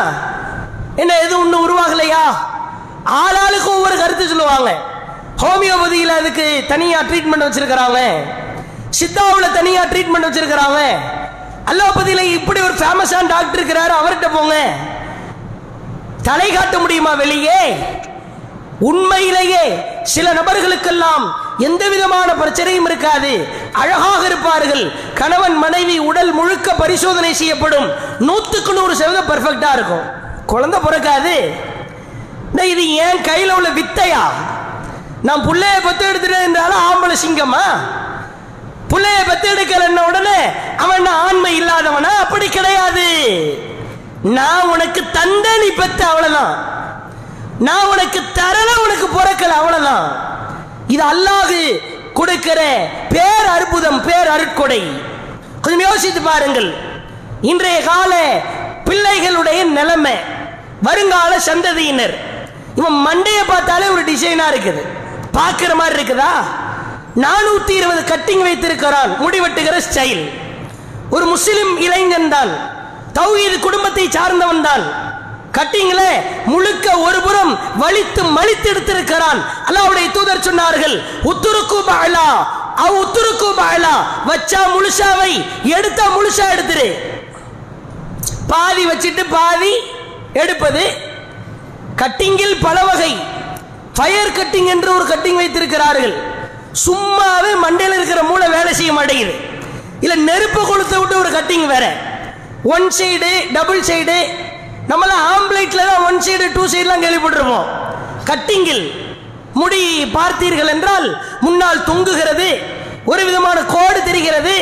என்ன 0.97 1.19
எதுவும் 1.19 1.45
ஒன்றும் 1.45 1.69
உருவாகலையா? 1.69 2.25
ஆளாளுக்கு 3.05 3.67
ஒவ்வொரு 3.67 3.97
கருத்து 3.99 4.29
சொல்லுவாங்க. 4.29 4.77
ஹோமியோபதியில் 5.37 6.17
அதுக்கு 6.19 6.65
தனியாக 6.69 7.15
ட்ரீட்மெண்ட் 7.15 7.45
வச்சிருக்கிறாங்க. 7.47 8.21
சித்தாவில் 8.91 9.53
தனியா 9.53 9.85
ட்ரீட்மெண்ட் 9.85 10.27
வச்சிருக்கிறாங்க. 10.27 10.81
அலோபதியில் 11.71 12.33
இப்படி 12.39 12.61
ஒரு 12.61 12.75
ஃபேமஸான 12.75 13.27
டாக்டர் 13.27 13.67
இருக்கிறாரு 13.67 13.93
அவர்கிட்ட 14.01 14.29
போங்க. 14.33 14.55
தலை 16.23 16.53
காட்ட 16.53 16.79
முடியுமா 16.79 17.15
வெளியே? 17.15 17.61
உண்மையிலேயே 18.81 19.85
சில 20.03 20.33
நபர்களுக்கெல்லாம் 20.33 21.35
எந்த 21.59 21.89
விதமான 21.89 22.33
பிரச்சனையும் 22.33 22.85
இருக்காது. 22.85 23.49
அழகாக 23.73 24.27
இருப்பார்கள். 24.27 24.93
கணவன் 25.15 25.57
மனைவி 25.57 25.99
உடல் 25.99 26.33
முழுக்க 26.33 26.73
பரிசோதனை 26.73 27.35
செய்யப்படும். 27.35 27.89
நூத்துக்கு 28.21 28.73
நூறு 28.73 28.97
சதவீதம் 28.97 29.31
பர்ஃபெக்டா 29.31 29.73
இருக்கும். 29.73 30.05
குழந்தை 30.47 30.81
பிறக்காது. 30.81 31.55
இது 32.53 32.95
ஏன் 32.95 33.21
கையில் 33.21 33.53
உள்ள 33.53 33.69
வித்தையா? 33.69 34.25
நான் 35.23 35.49
பிள்ளைய 35.49 35.83
பத்து 35.83 36.09
எடுத்துட்டு 36.09 36.39
இருந்தாலும் 36.39 36.83
ஆம்பளை 36.89 37.17
சிங்கமா? 37.27 37.65
புள்ளைய 38.91 39.21
பத்து 39.27 39.45
உடனே 40.09 40.41
அவன் 40.77 41.07
ஆண்மை 41.07 41.63
இல்லாதவனா? 41.63 42.11
அப்படி 42.25 42.49
கிடையாது. 42.49 43.07
நான் 44.23 44.69
உனக்கு 44.69 45.01
தந்த 45.13 45.47
நீ 45.63 45.69
பெத்த 45.77 46.07
அவ்வளவுதான். 46.07 46.55
நான் 47.59 47.87
உனக்கு 47.87 48.21
தரல 48.35 48.71
உனக்கு 48.85 49.07
பிறக்கல 49.07 49.49
அவ்வளவுதான். 49.49 50.07
இது 50.89 51.03
அல்லாது 51.03 51.81
கொடுக்கிற 52.13 52.61
பேர் 53.09 53.47
அற்புதம் 53.57 54.03
பேர் 54.05 54.29
அருட்கொடை. 54.29 54.83
கொஞ்சம் 55.61 55.89
யோசித்து 55.91 56.21
பாருங்கள். 56.21 56.75
இன்றைய 57.43 57.83
கால 57.83 58.41
பிள்ளைகளுடைய 58.85 59.65
நிலைமை 59.65 60.15
வருங்கால 60.83 61.39
சந்ததியினர். 61.39 62.15
இவன் 62.75 63.07
மண்டையை 63.07 63.45
பார்த்தாலே 63.47 63.89
ஒரு 63.89 64.05
டிசைனா 64.05 64.47
இருக்குது. 64.53 64.83
பார்க்கிற 65.33 65.75
மாதிரி 65.75 66.03
இருக்குதா? 66.03 66.33
நானூத்தி 67.25 67.73
இருபது 67.81 68.03
கட்டிங் 68.13 68.43
வைத்திருக்கிறான் 68.47 69.13
முடிவெட்டுகிற 69.25 69.77
ஸ்டைல் 69.87 70.23
ஒரு 71.15 71.25
முஸ்லிம் 71.33 71.73
இளைஞன் 71.87 72.33
தான். 72.35 72.53
தௌஹீத் 73.19 73.65
குடும்பத்தை 73.67 74.05
சார்ந்தவன் 74.17 74.65
தான். 74.69 74.85
கட்டிங்ல 75.57 76.01
முழுக்க 76.53 76.87
ஒரு 77.07 77.19
புறம் 77.27 77.53
வலித்து 77.83 78.23
மலித்து 78.39 78.69
எடுத்திருக்கிறான். 78.73 79.41
அல்லாவுடைய 79.69 80.07
தூதர் 80.17 80.47
சொன்னார்கள் 80.49 80.97
உத்துருக்கு 81.31 81.79
பாலா 81.91 82.27
அவ் 82.85 82.97
உத்துருக்கு 83.03 83.49
பாலா 83.61 83.95
வச்சா 84.31 84.63
முழுசாவை 84.75 85.33
எடுத்தா 85.77 86.07
முழுசா 86.17 86.47
எடுத்துரு. 86.55 86.89
பாதி 88.53 88.85
வச்சிட்டு 88.91 89.23
பாதி 89.37 89.73
எடுப்பது 90.43 90.85
கட்டிங்கில் 92.03 92.57
பல 92.67 92.79
வகை 92.91 93.13
ஃபயர் 93.97 94.37
கட்டிங் 94.39 94.69
என்று 94.75 94.89
ஒரு 94.97 95.05
கட்டிங் 95.13 95.39
வைத்திருக்கிறார்கள். 95.43 96.15
சும்மாவே 96.85 97.53
மண்டையில் 97.65 97.97
இருக்கிற 97.99 98.21
மூளை 98.31 98.47
வேலை 98.57 98.73
செய்ய 98.81 98.93
மாட்டேங்குது. 98.99 99.35
இல்லை 100.05 100.17
நெருப்பு 100.29 100.61
கொளுத்த 100.63 100.95
விட்டு 101.01 101.21
ஒரு 101.23 101.31
கட்டிங் 101.37 101.67
வேற. 101.75 101.85
ஒன் 102.75 102.87
சைடு 102.99 103.31
டபுள் 103.57 103.83
சைடு 103.89 104.19
நம்மளாம் 104.91 105.25
ஆம்பளைட்டில் 105.33 105.89
தான் 105.91 106.05
ஒன் 106.09 106.21
சைடு 106.27 106.47
டூ 106.57 106.63
சைடுலாம் 106.73 107.05
கேள்விப்பட்டிருப்போம். 107.05 107.69
கட்டிங்கில் 108.31 108.85
முடி 109.61 109.83
பார்த்தீர்கள் 110.17 110.73
என்றால் 110.75 111.07
முன்னால் 111.45 111.87
தொங்குகிறது 111.91 112.49
ஒரு 113.11 113.23
விதமான 113.29 113.59
கோடு 113.75 114.01
தெரிகிறது 114.09 114.55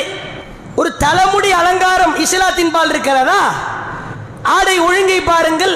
ஒரு 0.81 0.91
தலைமுடி 1.05 1.51
அலங்காரம் 1.61 2.15
இஸ்லாத்தின் 2.25 2.73
பால் 2.75 2.93
இருக்கிறதா? 2.93 3.41
ஆடை 4.57 4.77
ஒழுங்கை 4.87 5.19
பாருங்கள் 5.31 5.75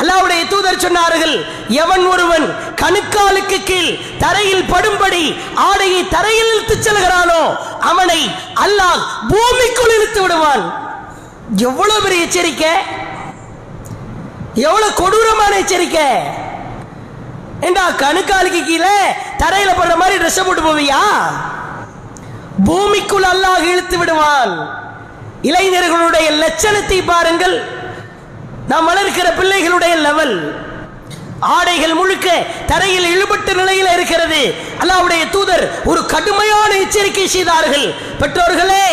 அல்லாவுடைய 0.00 0.42
தூதர் 0.52 0.82
சொன்னார்கள் 0.84 1.34
எவன் 1.82 2.04
ஒருவன் 2.12 2.46
கணுக்காலுக்கு 2.80 3.58
கீழ் 3.68 3.90
தரையில் 4.22 4.64
படும்படி 4.72 5.24
ஆடையை 5.66 6.00
தரையில் 6.14 6.50
இழுத்து 6.52 6.76
செல்கிறானோ 6.76 7.42
அவனை 7.90 8.20
அல்லாஹ் 8.64 9.02
பூமிக்குள் 9.30 9.94
இழுத்து 9.96 10.20
விடுவான். 10.22 10.64
எவ்வளவு 11.68 12.02
பெரிய 12.04 12.26
எச்சரிக்கை? 12.26 12.72
எவ்வளவு 14.66 14.98
கொடூரமான 15.00 15.52
எச்சரிக்கை? 15.62 16.08
ஏண்டா 17.66 17.84
கணுக்காலுக்கு 18.02 18.60
கீழே 18.70 18.96
தரையில 19.42 19.70
படுற 19.80 19.94
மாதிரி 20.02 20.16
ட்ரெஸ் 20.22 20.46
போட்டு 20.46 20.62
போவியா? 20.62 21.02
பூமிக்குள் 22.66 23.28
அல்லாஹ் 23.32 23.68
இழுத்து 23.70 23.98
விடுவான். 23.98 24.54
இளைஞர்களுடைய 25.48 26.28
லட்சணத்தை 26.42 26.98
பாருங்கள். 27.12 27.56
நாம் 28.68 28.88
வளர்க்கிற 28.88 29.28
பிள்ளைகளுடைய 29.40 29.94
லெவல் 30.06 30.36
ஆடைகள் 31.40 31.94
முழுக்க 31.94 32.28
தரையில் 32.66 33.08
இழுபட்ட 33.14 33.54
நிலையில் 33.54 33.90
இருக்கிறது. 33.94 34.54
அல்லாவுடைய 34.80 35.22
தூதர் 35.30 35.64
ஒரு 35.84 36.06
கடுமையான 36.06 36.70
எச்சரிக்கை 36.74 37.26
செய்தார்கள். 37.28 37.86
பெற்றோர்களே 38.20 38.86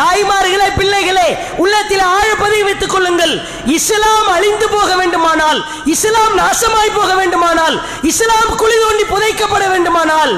தாய்மார்களே 0.00 0.68
பிள்ளைகளே 0.76 1.26
உள்ளத்தில் 1.56 2.04
ஆழப்பதை 2.16 2.60
வைத்துக் 2.64 2.90
கொள்ளுங்கள். 2.90 3.34
இஸ்லாம் 3.64 4.28
அழிந்து 4.36 4.68
போக 4.68 4.96
வேண்டுமானால் 4.96 5.60
இஸ்லாம் 5.84 6.38
நாசமாய் 6.38 6.94
போக 6.94 7.14
வேண்டுமானால் 7.14 7.76
இஸ்லாம் 8.02 8.56
குழி 8.56 8.76
தோண்டி 8.84 9.04
புதைக்கப்பட 9.12 9.70
வேண்டுமானால். 9.70 10.34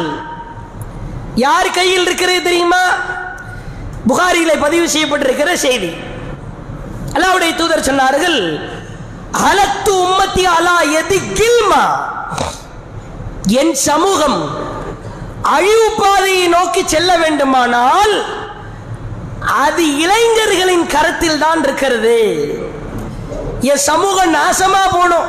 யார் 1.34 1.70
கையில் 1.70 2.06
இருக்கிறது 2.06 2.42
தெரியுமா? 2.42 2.84
புகாரியில 4.08 4.52
பதிவு 4.60 4.88
செய்யப்பட்டிருக்கிற 4.88 5.54
செய்தி. 5.54 5.90
அல்லாவுடைய 7.16 7.52
தூதர் 7.60 7.88
சொன்னார்கள் 7.88 8.38
அலத்து 9.48 9.92
உம்மத்தி 10.06 10.44
அலா 10.56 10.76
எது 11.00 11.16
கில்மா. 11.38 11.84
என் 13.60 13.74
சமூகம் 13.88 14.38
அழிவு 15.56 15.88
பாதையை 15.98 16.46
நோக்கி 16.54 16.82
செல்ல 16.92 17.10
வேண்டுமானால் 17.22 18.14
அது 19.64 19.82
இளைஞர்களின் 20.04 20.86
கரத்தில் 20.94 21.42
தான் 21.44 21.60
இருக்கிறது. 21.64 22.16
என் 23.72 23.84
சமூகம் 23.90 24.34
நாசமா 24.38 24.82
போனோம் 24.96 25.28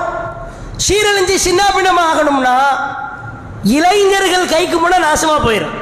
சீரழிஞ்சு 0.86 1.36
சின்ன 1.47 1.62
பின்னமாகணும்னா 1.76 2.58
இளைஞர்கள் 3.78 4.52
கைக்கு 4.54 4.78
முன்ன 4.80 4.97
நாசமா 5.08 5.38
போயிடும் 5.45 5.76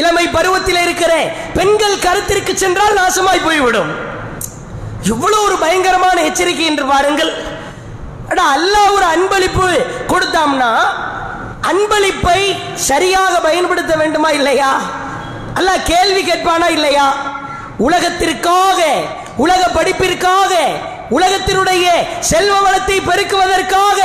இளமை 0.00 0.24
பருவத்தில் 0.36 0.82
இருக்கிற 0.84 1.12
பெண்கள் 1.56 2.02
கருத்திற்கு 2.06 2.52
சென்றால் 2.62 2.98
நாசமாய் 3.00 3.46
போய்விடும். 3.46 3.90
எவ்வளவு 5.08 5.44
ஒரு 5.44 5.56
பயங்கரமான 5.56 6.20
எச்சரிக்கை 6.20 6.64
என்று 6.64 6.84
பாருங்கள். 6.86 7.44
அடா 8.28 8.54
அல்லாஹ் 8.56 8.94
ஒரு 8.94 9.04
அன்பளிப்பு 9.04 9.86
கொடுத்தாம்னா 10.08 10.78
அன்பளிப்பை 11.62 12.56
சரியாக 12.74 13.40
பயன்படுத்த 13.40 13.96
வேண்டுமா 13.96 14.30
இல்லையா? 14.30 14.80
அல்லாஹ் 15.54 15.82
கேள்வி 15.82 16.30
கேட்பானா 16.30 16.68
இல்லையா? 16.70 17.14
உலகத்திற்காக 17.78 18.82
உலக 19.36 19.68
படிப்பிற்காக 19.68 20.56
உலகத்தினுடைய 21.10 21.90
செல்வ 22.20 22.60
வளத்தை 22.60 23.00
பெருக்குவதற்காக 23.00 24.02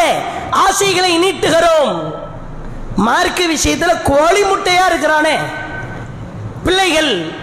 ஆசைகளை 0.52 1.20
நீட்டுகிறோம். 1.20 2.14
மார்க்க 2.96 3.44
விஷயத்துல 3.44 4.02
கோழி 4.04 4.44
முட்டையா 4.44 4.86
இருக்கிறானே. 4.86 5.38
பிள்ளைகள் 6.64 7.36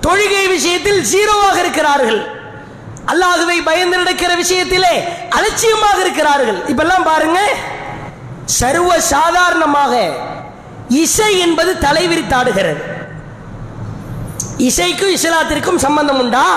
தொழுகை 0.00 0.48
விஷயத்தில் 0.48 1.04
ஜீரோவாக 1.04 1.58
இருக்கிறார்கள். 1.58 2.33
அல்லாஹுவை 3.12 3.56
பயந்து 3.68 3.96
நடக்கிற 3.96 4.30
விஷயத்திலே 4.42 4.94
அலட்சியமாக 5.36 5.98
இருக்கிறார்கள். 6.04 6.58
இப்பெல்லாம் 6.72 7.08
பாருங்க. 7.10 7.40
சர்வ 8.60 9.00
சாதாரணமாக 9.00 9.92
இசை 11.02 11.30
என்பது 11.44 11.72
தலைவிரித்தாடுகிறது 11.86 12.82
இசைக்கும் 14.68 15.14
இஸ்லாத்திற்கும் 15.16 15.82
சம்பந்தம் 15.84 16.20
உண்டா? 16.24 16.48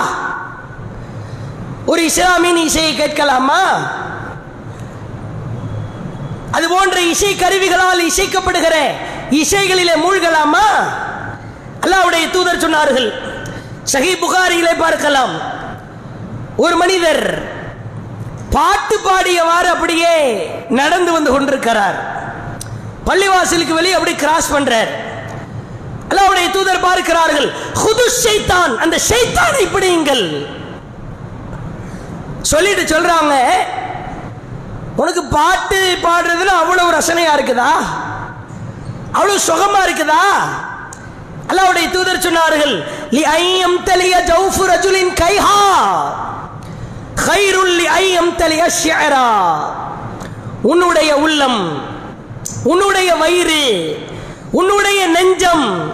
ஒரு 1.92 2.02
இஸ்லாமின் 2.10 2.60
இசையை 2.68 2.96
கேட்கலாமா? 2.96 3.62
அது 6.52 6.66
போன்ற 6.70 6.98
இசை 7.14 7.32
கருவிகளால் 7.36 8.08
இசைக்கப்படுகிற 8.10 8.76
இசைகளிலே 9.42 9.96
மூழ்கலாமா? 10.04 10.66
அல்லாவுடைய 11.84 12.26
தூதர் 12.36 12.64
சொன்னார்கள். 12.66 13.10
சஹி 13.94 14.12
புகாரியிலே 14.24 14.74
பார்க்கலாம். 14.86 15.34
ஒரு 16.64 16.76
மனிதர் 16.82 17.24
பாட்டு 18.56 18.96
பாடியவாறு 19.08 19.68
அப்படியே 19.76 20.14
நடந்து 20.80 21.12
வந்து 21.16 21.32
கொண்டிருக்கிறார். 21.34 21.98
பள்ளிவாசலுக்கு 23.08 23.78
வெளியே 23.80 23.98
அப்படி 23.98 24.14
கிராஸ் 24.24 24.54
பண்றார். 24.56 24.92
அல்லாவுடைய 26.10 26.48
தூதர் 26.56 26.86
பார்க்கிறார்கள் 26.88 27.48
ஹுது 27.82 28.06
ஷைத்தான் 28.24 28.74
அந்த 28.84 28.96
ஷைத்தானை 29.10 29.64
பிடியுங்கள். 29.74 30.26
சொல்லிட்டு 32.52 32.84
சொல்றாங்க 32.94 33.34
உனக்கு 35.02 35.24
பாட்டு 35.38 35.80
பாடுறதுல 36.06 36.54
அவ்வளவு 36.62 36.96
ரசனையா 36.98 37.34
இருக்குதா? 37.38 37.72
அவ்வளவு 39.18 39.46
சுகமா 39.50 39.82
இருக்குதா? 39.88 40.24
அல்லாவுடைய 41.50 41.88
தூதர் 41.96 42.26
சொன்னார்கள் 42.28 42.74
லி 43.18 43.22
ஐயம் 43.42 43.78
தெளிய 43.90 44.16
ஜவுஃபு 44.32 44.64
ரஜுலின் 44.72 45.14
கைஹா 45.22 45.60
கைருல் 45.60 45.66
லி 45.68 45.96
ஐயம் 45.96 45.96
தலிய 45.98 46.06
ஷியரா 46.08 47.07
உன்னுடைய 50.62 51.16
உள்ளம் 51.16 51.82
உன்னுடைய 52.64 53.16
வயிறு 53.16 53.98
உன்னுடைய 54.52 55.08
நெஞ்சம் 55.08 55.92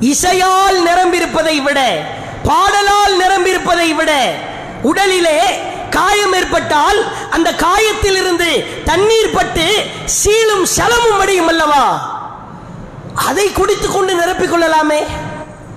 இசையால் 0.00 0.86
நிரம்பியிருப்பதை 0.86 1.62
விட 1.62 2.04
பாடலால் 2.44 3.14
நிரம்பியிருப்பதை 3.20 3.94
விட 3.94 4.34
உடலிலே 4.82 5.38
காயம் 5.90 6.32
ஏற்பட்டால் 6.32 7.30
அந்த 7.30 7.52
காயத்தில் 7.52 8.16
இருந்து 8.16 8.64
தண்ணீர் 8.84 9.34
பட்டு 9.34 9.86
சீலும் 10.04 10.64
சலமும் 10.64 11.18
அடையும் 11.18 11.46
அல்லவா? 11.46 12.10
அதை 13.14 13.52
குடித்துக் 13.52 13.92
கொண்டு 13.92 14.14
நிரப்பிக் 14.14 14.50
கொள்ளலாமே. 14.50 15.02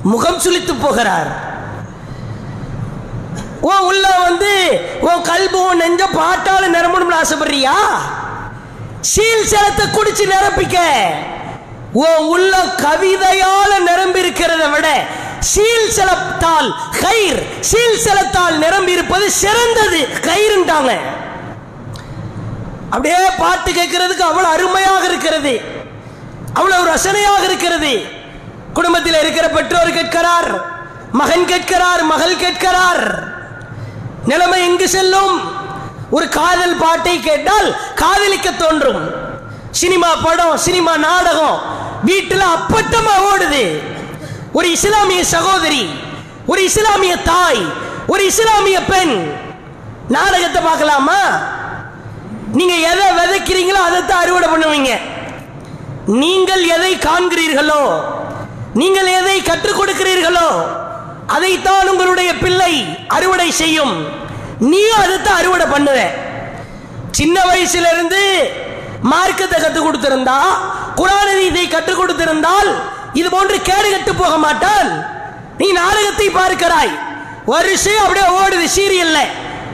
முகம் 0.04 0.39
சுளித்து 0.39 0.76
போகிறார். 0.82 1.44
ஓ 3.62 3.74
உள்ள 3.89 4.06
வந்து 4.28 4.54
ஓ 5.02 5.13
கல்பு 5.32 5.60
உன் 5.68 5.82
நெஞ்ச 5.84 6.04
பாட்டால 6.20 6.63
நிரம்பணும்னு 6.78 7.20
ஆசைப்படுறியா? 7.22 7.76
சீல் 9.12 9.50
சலத்தை 9.52 9.86
குடிச்சு 9.91 10.26
நிரப்பிக்க. 10.34 10.78
ஓ 11.94 12.08
உள்ள 12.34 12.54
கவிதையால 12.86 13.72
நிரம்பி 13.89 14.20
இருக்கிறத 14.24 14.63
விட 14.72 14.88
சீல் 15.52 15.91
செலத்தால் 15.98 16.70
கயிர் 17.02 17.41
சீல் 17.70 18.02
செலத்தால் 18.06 18.58
நிரம்பி 18.58 18.91
இருப்பது 18.91 19.32
சிறந்தது 19.32 20.00
கயிறுண்டாங்க 20.28 20.94
அப்படியே 22.89 23.20
பாட்டு 23.38 23.72
கேட்கறதுக்கு 23.72 24.26
அவ்வளவு 24.30 24.54
அருமையாக 24.54 25.04
இருக்கிறது. 25.06 25.54
அவ்வளவு 26.54 26.89
ரசனையாக 26.94 27.44
இருக்கிறது. 27.44 27.94
குடும்பத்தில் 28.74 29.20
இருக்கிற 29.22 29.50
பெற்றோர் 29.50 29.98
கேட்கிறார் 29.98 30.50
மகன் 31.12 31.46
கேட்கிறார் 31.46 32.04
மகள் 32.04 32.41
கேட்கிறார். 32.44 33.04
நிலைமை 34.29 34.59
எங்கு 34.67 34.88
செல்லும். 34.95 35.35
ஒரு 36.15 36.25
காதல் 36.38 36.75
பாட்டை 36.83 37.15
கேட்டால் 37.27 37.69
காதலிக்க 38.01 38.47
தோன்றும். 38.63 39.01
சினிமா 39.81 40.09
படம் 40.25 40.57
சினிமா 40.65 40.93
நாடகம் 41.07 41.57
வீட்டில் 42.09 42.51
அப்பட்டமா 42.55 43.15
ஓடுது. 43.31 43.63
ஒரு 44.57 44.67
இஸ்லாமிய 44.75 45.21
சகோதரி 45.35 45.83
ஒரு 46.51 46.61
இஸ்லாமிய 46.69 47.13
தாய் 47.31 47.61
ஒரு 48.13 48.23
இஸ்லாமிய 48.31 48.77
பெண். 48.91 49.15
நாடகத்தை 50.15 50.59
பார்க்கலாமா? 50.61 51.21
நீங்க 52.57 52.75
எதை 52.91 53.05
விதைக்கிறீங்களோ 53.19 53.79
அதைத்தான் 53.88 54.21
அறுவடை 54.23 54.47
பண்ணுவீங்க. 54.51 54.91
நீங்கள் 56.23 56.63
எதை 56.75 56.91
காண்கிறீர்களோ 57.07 57.83
நீங்கள் 58.81 59.09
எதை 59.19 59.38
கற்றுக் 59.41 59.79
கொடுக்கிறீர்களோ 59.79 60.47
அதைத்தான் 61.27 61.89
உங்களுடைய 61.89 62.38
பிள்ளை 62.38 62.73
அறுவடை 63.07 63.51
செய்யும். 63.51 63.95
நீயும் 64.59 65.01
அதைத்தான் 65.03 65.39
அறுவடை 65.41 65.65
பண்ணுவ. 65.65 65.97
சின்ன 67.11 67.41
வயசுல 67.51 67.89
இருந்து 67.93 68.21
மார்க்கத்தை 69.01 69.57
கற்றுக் 69.61 69.85
கொடுத்திருந்தா 69.85 70.39
குரான் 70.99 71.41
இதை 71.49 71.67
கற்றுக் 71.67 71.99
கொடுத்திருந்தால் 71.99 72.69
இது 73.13 73.29
போன்று 73.29 73.61
கேடு 73.61 73.89
கட்டு 73.91 74.15
போக 74.15 74.38
மாட்டால் 74.38 74.89
நீ 75.57 75.71
நாடகத்தை 75.71 76.27
பார்க்கிறாய். 76.29 76.93
வருஷம் 77.45 78.03
அப்படியே 78.03 78.27
ஓடுது 78.39 78.67
சீரியல்ல. 78.77 79.19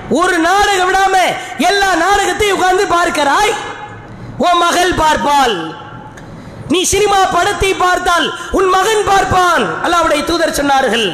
ஒரு 0.10 0.38
நாடகம் 0.38 0.90
விடாம 0.90 1.16
எல்லா 1.58 1.96
நாடகத்தையும் 1.96 2.58
உட்கார்ந்து 2.58 2.86
பார்க்கிறாய். 2.98 3.54
உன் 4.38 4.58
மகள் 4.58 4.94
பார்ப்பாள். 4.94 5.56
நீ 6.68 6.84
சினிமா 6.84 7.20
படத்தை 7.36 7.74
பார்த்தால் 7.74 8.28
உன் 8.52 8.70
மகன் 8.70 9.04
பார்ப்பான். 9.06 9.66
அல்லாவுடைய 9.86 10.26
தூதர் 10.26 10.58
சொன்னார்கள். 10.60 11.08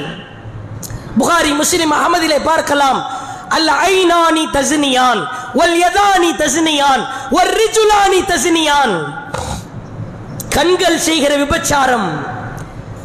புகாரி 1.20 1.52
முஸ்லிம் 1.56 1.94
அகமதிலே 1.98 2.40
பார்க்கலாம். 2.44 3.00
அல் 3.50 3.70
ஐநானி 3.92 4.44
தசினியான் 4.56 5.22
வல் 5.60 5.78
யதானி 5.84 6.32
தசினியான் 6.42 7.04
வல் 7.36 7.54
ரிஜுலானி 7.62 8.20
தசினியான். 8.32 8.94
கண்கள் 10.56 11.00
செய்கிற 11.00 11.36
விபச்சாரம் 11.36 12.08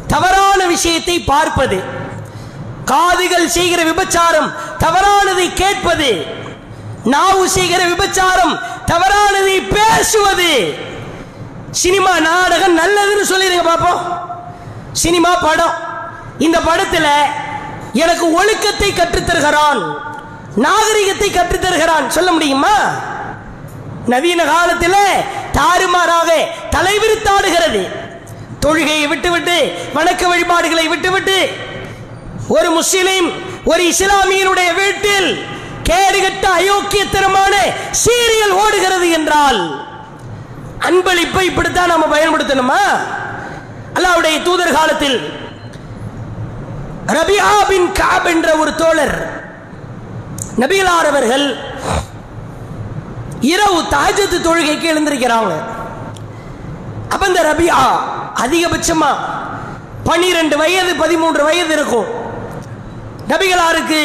தவறான 0.07 0.65
விஷயத்தை 0.65 1.15
பார்ப்பது. 1.31 1.77
காதுகள் 2.85 3.47
செய்கிற 3.47 3.81
விபச்சாரம் 3.83 4.49
தவறானதை 4.83 5.53
கேட்பது. 5.53 6.09
நாவு 7.13 7.49
செய்கிற 7.49 7.81
விபச்சாரம் 7.85 8.53
தவறானதை 8.91 9.57
பேசுவது. 9.75 10.51
சினிமா 11.71 12.13
நாடகம் 12.19 12.77
நல்லதுன்னு 12.77 13.25
சொல்லிடுங்க 13.31 13.65
பாப்போம். 13.71 14.01
சினிமா 14.91 15.31
படம். 15.47 15.75
இந்த 16.45 16.59
படத்துல 16.59 17.07
எனக்கு 17.93 18.33
ஒழுக்கத்தை 18.33 18.93
கற்றுத்தருகிறான் 18.93 19.81
நாகரிகத்தை 20.55 21.29
கற்றுத்தருகிறான். 21.29 22.07
சொல்ல 22.07 22.31
முடியுமா? 22.31 22.75
நவீன 24.07 24.45
காலத்தில் 24.45 25.25
தாறுமாறாக 25.51 26.29
தலைவிரித்தாடுகிறது 26.71 27.81
தொழுகையை 28.59 29.07
விட்டுவிட்டு 29.07 29.55
வணக்க 29.93 30.27
வழிபாடுகளை 30.27 30.87
விட்டுவிட்டு 30.87 31.37
ஒரு 32.47 32.69
முஸ்லிம் 32.69 33.27
ஒரு 33.65 33.83
இஸ்லாமியனுடைய 33.83 34.73
வீட்டில் 34.73 35.29
கேடுகட்ட 35.89 36.45
அயோக்கியத்தனமான 36.59 37.53
சீரியல் 38.05 38.55
ஓடுகிறது 38.63 39.09
என்றால் 39.11 39.61
அன்பளிப்பை 40.79 41.41
இப்படித்தான் 41.41 41.87
நம்ம 41.87 42.17
பயன்படுத்தணுமா? 42.17 42.81
அல்லாவுடைய 43.93 44.41
தூதர் 44.43 44.71
காலத்தில் 44.71 45.42
ரபியா 47.07 47.47
பின் 47.69 47.87
காப் 47.99 48.27
என்ற 48.33 48.49
ஒரு 48.61 48.71
தோழர் 48.81 49.15
நபிகளார் 50.61 51.07
அவர்கள் 51.11 51.45
இரவு 53.53 53.79
தாஜத்து 53.93 54.37
தொழுகைக்கு 54.47 54.87
எழுந்திருக்கிறாங்க. 54.93 55.53
அப்ப 57.13 57.23
இந்த 57.27 57.41
ரபியா 57.51 57.81
அதிகபட்சமா 58.43 59.11
பனிரெண்டு 60.09 60.55
வயது 60.61 60.93
பதிமூன்று 61.01 61.43
வயது 61.43 61.73
இருக்கும். 61.77 62.07
நபிகளாருக்கு 63.31 64.01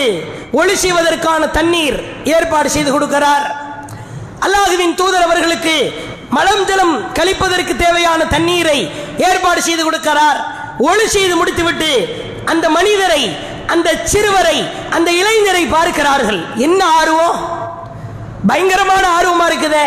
ஒளி 0.61 0.75
செய்வதற்கான 0.83 1.43
தண்ணீர் 1.59 1.99
ஏற்பாடு 2.35 2.69
செய்து 2.77 2.91
கொடுக்கிறார். 2.93 3.47
அல்லாஹுவின் 4.47 4.95
தூதர் 5.01 5.27
அவர்களுக்கு 5.29 5.77
மலம் 6.37 6.65
ஜலம் 6.69 6.95
கழிப்பதற்கு 7.19 7.75
தேவையான 7.77 8.21
தண்ணீரை 8.35 8.79
ஏற்பாடு 9.29 9.63
செய்து 9.69 9.83
கொடுக்கிறார். 9.85 10.39
ஒளி 10.91 11.07
செய்து 11.17 11.37
முடித்துவிட்டு 11.37 11.93
அந்த 12.53 12.67
மனிதரை 12.77 13.23
அந்த 13.67 13.89
சிறுவரை 14.05 14.59
அந்த 14.91 15.11
இளைஞரை 15.21 15.65
பார்க்கிறார்கள். 15.71 16.41
என்ன 16.57 16.81
ஆர்வம்? 16.99 17.39
பயங்கரமான 18.47 19.05
ஆர்வமா 19.17 19.47
இருக்குதே. 19.49 19.87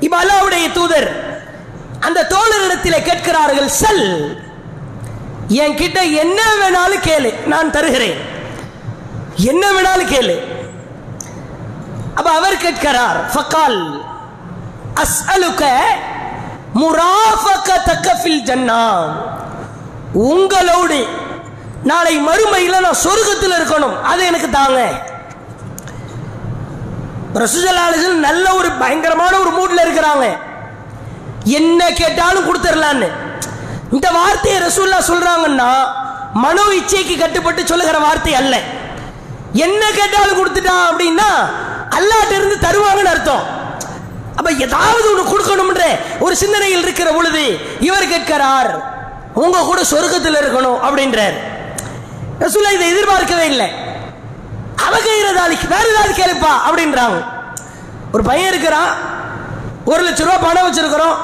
இப்ப 0.00 0.16
அல்லாவுடைய 0.22 0.66
தூதர் 0.72 1.08
அந்த 2.00 2.26
தோழரிடத்தில் 2.32 3.06
கேட்கிறார்கள் 3.08 3.68
செல். 3.68 4.08
என்கிட்ட 5.48 6.00
என்ன 6.22 6.40
வேணாலும் 6.60 7.04
கேளு 7.08 7.30
நான் 7.46 7.70
தருகிறேன். 7.70 8.18
என்ன 9.50 9.64
வேணாலும் 9.72 10.10
கேளு. 10.12 10.36
அப்ப 12.14 12.30
அவர் 12.30 12.56
கேட்கிறார் 12.56 13.18
ஃபக்கால் 13.32 13.80
அஸ்அலுக 15.02 15.62
முராஃபகதக 16.74 18.08
ஃபில் 18.22 18.44
ஜன்னா. 18.48 18.82
உங்களோடு 20.12 20.98
நாளை 21.82 22.14
மறுமையில் 22.28 22.84
நான் 22.86 23.02
சொர்க்கத்தில் 23.04 23.56
இருக்கணும். 23.58 24.00
அது 24.02 24.24
எனக்கு 24.26 24.50
தாங்க. 24.50 24.80
ரசூசல்லாலிசல் 27.42 28.24
நல்ல 28.26 28.54
ஒரு 28.54 28.70
பயங்கரமான 28.82 29.32
ஒரு 29.38 29.50
மூட்ல 29.58 29.84
இருக்கிறாங்க. 29.86 30.26
என்ன 31.44 31.90
கேட்டாலும் 31.90 32.46
கொடுத்துடலான்னு 32.46 33.08
இந்த 33.96 34.08
வார்த்தையை 34.10 34.58
ரசூல்லா 34.66 35.00
சொல்றாங்கன்னா 35.10 35.70
மனோ 36.44 36.64
இச்சைக்கு 36.78 37.14
கட்டுப்பட்டு 37.18 37.66
சொல்லுகிற 37.66 37.98
வார்த்தை 37.98 38.34
அல்ல. 38.34 38.56
என்ன 39.52 39.82
கேட்டாலும் 39.98 40.38
கொடுத்துட்டான் 40.38 40.86
அப்படின்னா 40.88 41.28
அல்லாட்ட 41.98 42.32
இருந்து 42.38 42.56
தருவாங்கன்னு 42.66 43.12
அர்த்தம். 43.14 43.44
அப்ப 44.38 44.50
ஏதாவது 44.52 45.06
ஒன்று 45.10 45.32
கொடுக்கணும்ன்ற 45.32 45.84
ஒரு 46.24 46.36
சிந்தனையில் 46.36 46.82
இருக்கிற 46.82 47.10
பொழுது 47.12 47.44
இவர் 47.88 48.10
கேட்கிறார் 48.14 48.70
உங்க 49.44 49.62
கூட 49.68 49.80
சொர்க்கத்தில் 49.92 50.40
இருக்கணும் 50.42 50.80
அப்படின்றார். 50.86 51.36
ரசூலா 52.42 52.70
இதை 52.76 52.86
எதிர்பார்க்கவே 52.92 53.44
இல்லை. 53.52 53.68
அவகைரதாலிக்கு 54.86 55.66
வேற 55.74 55.84
ஏதாவது 55.92 56.12
கேளுப்பா 56.20 56.52
அப்படின்றாங்க. 56.66 57.18
ஒரு 58.14 58.22
பையன் 58.28 58.50
இருக்கிறான் 58.52 58.90
ஒரு 59.90 60.02
லட்ச 60.06 60.22
ரூபா 60.26 60.36
பணம் 60.46 60.66
வச்சிருக்கிறோம். 60.66 61.16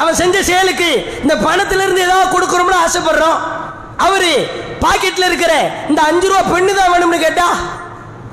அவன் 0.00 0.18
செஞ்ச 0.20 0.42
செயலுக்கு 0.42 0.88
இந்த 1.22 1.34
பணத்திலிருந்து 1.46 2.04
ஏதாவது 2.06 2.32
கொடுக்கணும்னு 2.34 2.82
ஆசைப்படுறோம். 2.84 3.38
அவரு 4.06 4.32
பாக்கெட்ல 4.84 5.28
இருக்கிற 5.30 5.52
இந்த 5.88 6.00
அஞ்சு 6.08 6.26
ரூபா 6.28 6.42
பெண்ணு 6.52 6.74
தான் 6.74 6.92
வேணும்னு 6.94 7.18
கேட்டா 7.26 7.48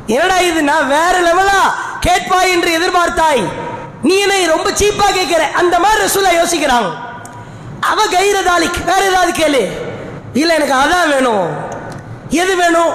என்னடா 0.08 0.38
இது 0.48 0.62
நான் 0.72 0.88
வேற 0.88 1.14
லெவலா 1.28 1.60
கேட்பாய் 2.06 2.52
என்று 2.56 2.70
எதிர்பார்த்தாய். 2.80 3.44
நீ 4.08 4.16
என்னை 4.26 4.46
ரொம்ப 4.46 4.70
சீப்பா 4.80 5.08
கேட்கிற. 5.18 5.44
அந்த 5.62 5.76
மாதிரி 5.84 6.04
ரசூலா 6.06 6.32
யோசிக்கிறாங்க. 6.42 6.90
அவ 7.92 8.00
கைரதாலிக்கு 8.16 8.82
வேற 8.92 9.02
ஏதாவது 9.12 9.32
கேளு. 9.42 9.64
இல்ல 10.42 10.54
எனக்கு 10.58 10.76
அதான் 10.84 11.12
வேணும். 11.14 11.48
எது 12.30 12.56
வேணும்? 12.62 12.94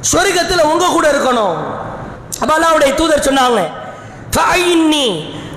சொர்க்கத்தில் 0.00 0.68
உங்க 0.72 0.86
கூட 0.86 1.06
இருக்கணும். 1.12 1.56
அப்போ 2.40 2.52
அல்லாவுடைய 2.58 2.94
தூதர் 2.94 3.26
சொன்னாங்க 3.28 3.60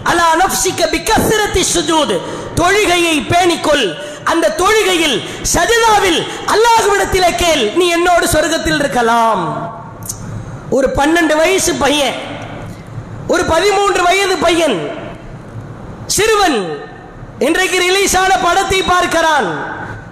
அலா 0.09 0.25
நஃப்ஸிக 0.41 0.81
பிகஸ்ரத்தி 0.93 1.61
சுஜூது. 1.73 2.15
தொழுகையை 2.59 3.15
பேணிக்கொள். 3.31 3.85
அந்த 4.31 4.53
தொழுகையில் 4.61 5.17
சஜிதாவில் 5.53 6.19
அல்லாஹ்விடத்திலே 6.53 7.35
கேள் 7.35 7.63
நீ 7.77 7.85
என்னோடு 7.97 8.25
சொர்க்கத்தில் 8.35 8.79
இருக்கலாம். 8.79 9.43
ஒரு 10.69 10.87
பன்னெண்டு 10.97 11.35
வயசு 11.41 11.73
பையன் 11.83 12.15
ஒரு 13.33 13.43
பதிமூன்று 13.45 14.01
வயது 14.07 14.35
பையன் 14.37 14.77
சிறுவன் 16.15 16.57
இன்றைக்கு 17.47 17.77
ரிலீஸ் 17.85 18.15
ஆன 18.17 18.33
படத்தை 18.37 18.79
பார்க்கிறான் 18.83 19.47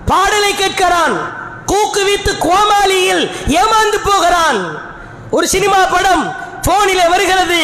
பாடலை 0.05 0.51
கேட்கிறான் 0.61 1.15
கூக்குவித்து 1.73 2.31
கோமாளியில் 2.47 3.23
ஏமாந்து 3.59 3.99
போகிறான். 4.03 4.59
ஒரு 5.31 5.47
சினிமா 5.47 5.85
படம் 5.85 6.25
போனில 6.67 7.01
வருகிறது. 7.09 7.61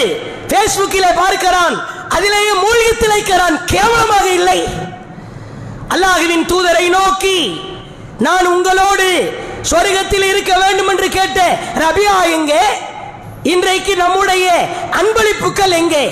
பேஸ்புக்கில் 0.51 1.17
பார்க்கிறான். 1.21 1.75
அதிலேயே 2.09 2.53
மூழ்கி 2.53 2.93
திளைக்கிறான் 2.93 3.57
கேவலமாக 3.65 4.27
இல்லை. 4.27 4.59
அல்லாஹுவின் 5.93 6.45
தூதரை 6.51 6.89
நோக்கி 6.89 7.61
நான் 8.19 8.45
உங்களோடு 8.45 9.09
சொர்க்கத்தில் 9.69 10.23
இருக்க 10.23 10.57
வேண்டும் 10.57 10.87
என்று 10.87 11.09
கேட்ட 11.09 11.39
ரபியா 11.77 12.15
எங்கே? 12.31 12.63
இன்றைக்கு 13.43 13.95
நம்முடைய 13.95 14.67
அன்பளிப்புகள் 14.91 15.73
எங்கே? 15.81 16.05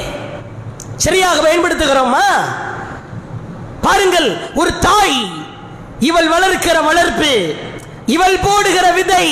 சரியாக 0.95 1.41
பயன்படுத்துகிறோமா? 1.41 2.27
பாருங்கள் 3.81 4.29
ஒரு 4.55 4.79
தாய் 4.79 5.19
இவள் 5.99 6.29
வளர்க்கிற 6.29 6.83
வளர்ப்பு. 6.83 7.33
இவள் 8.15 8.37
போடுகிற 8.43 8.91
விதை 8.97 9.27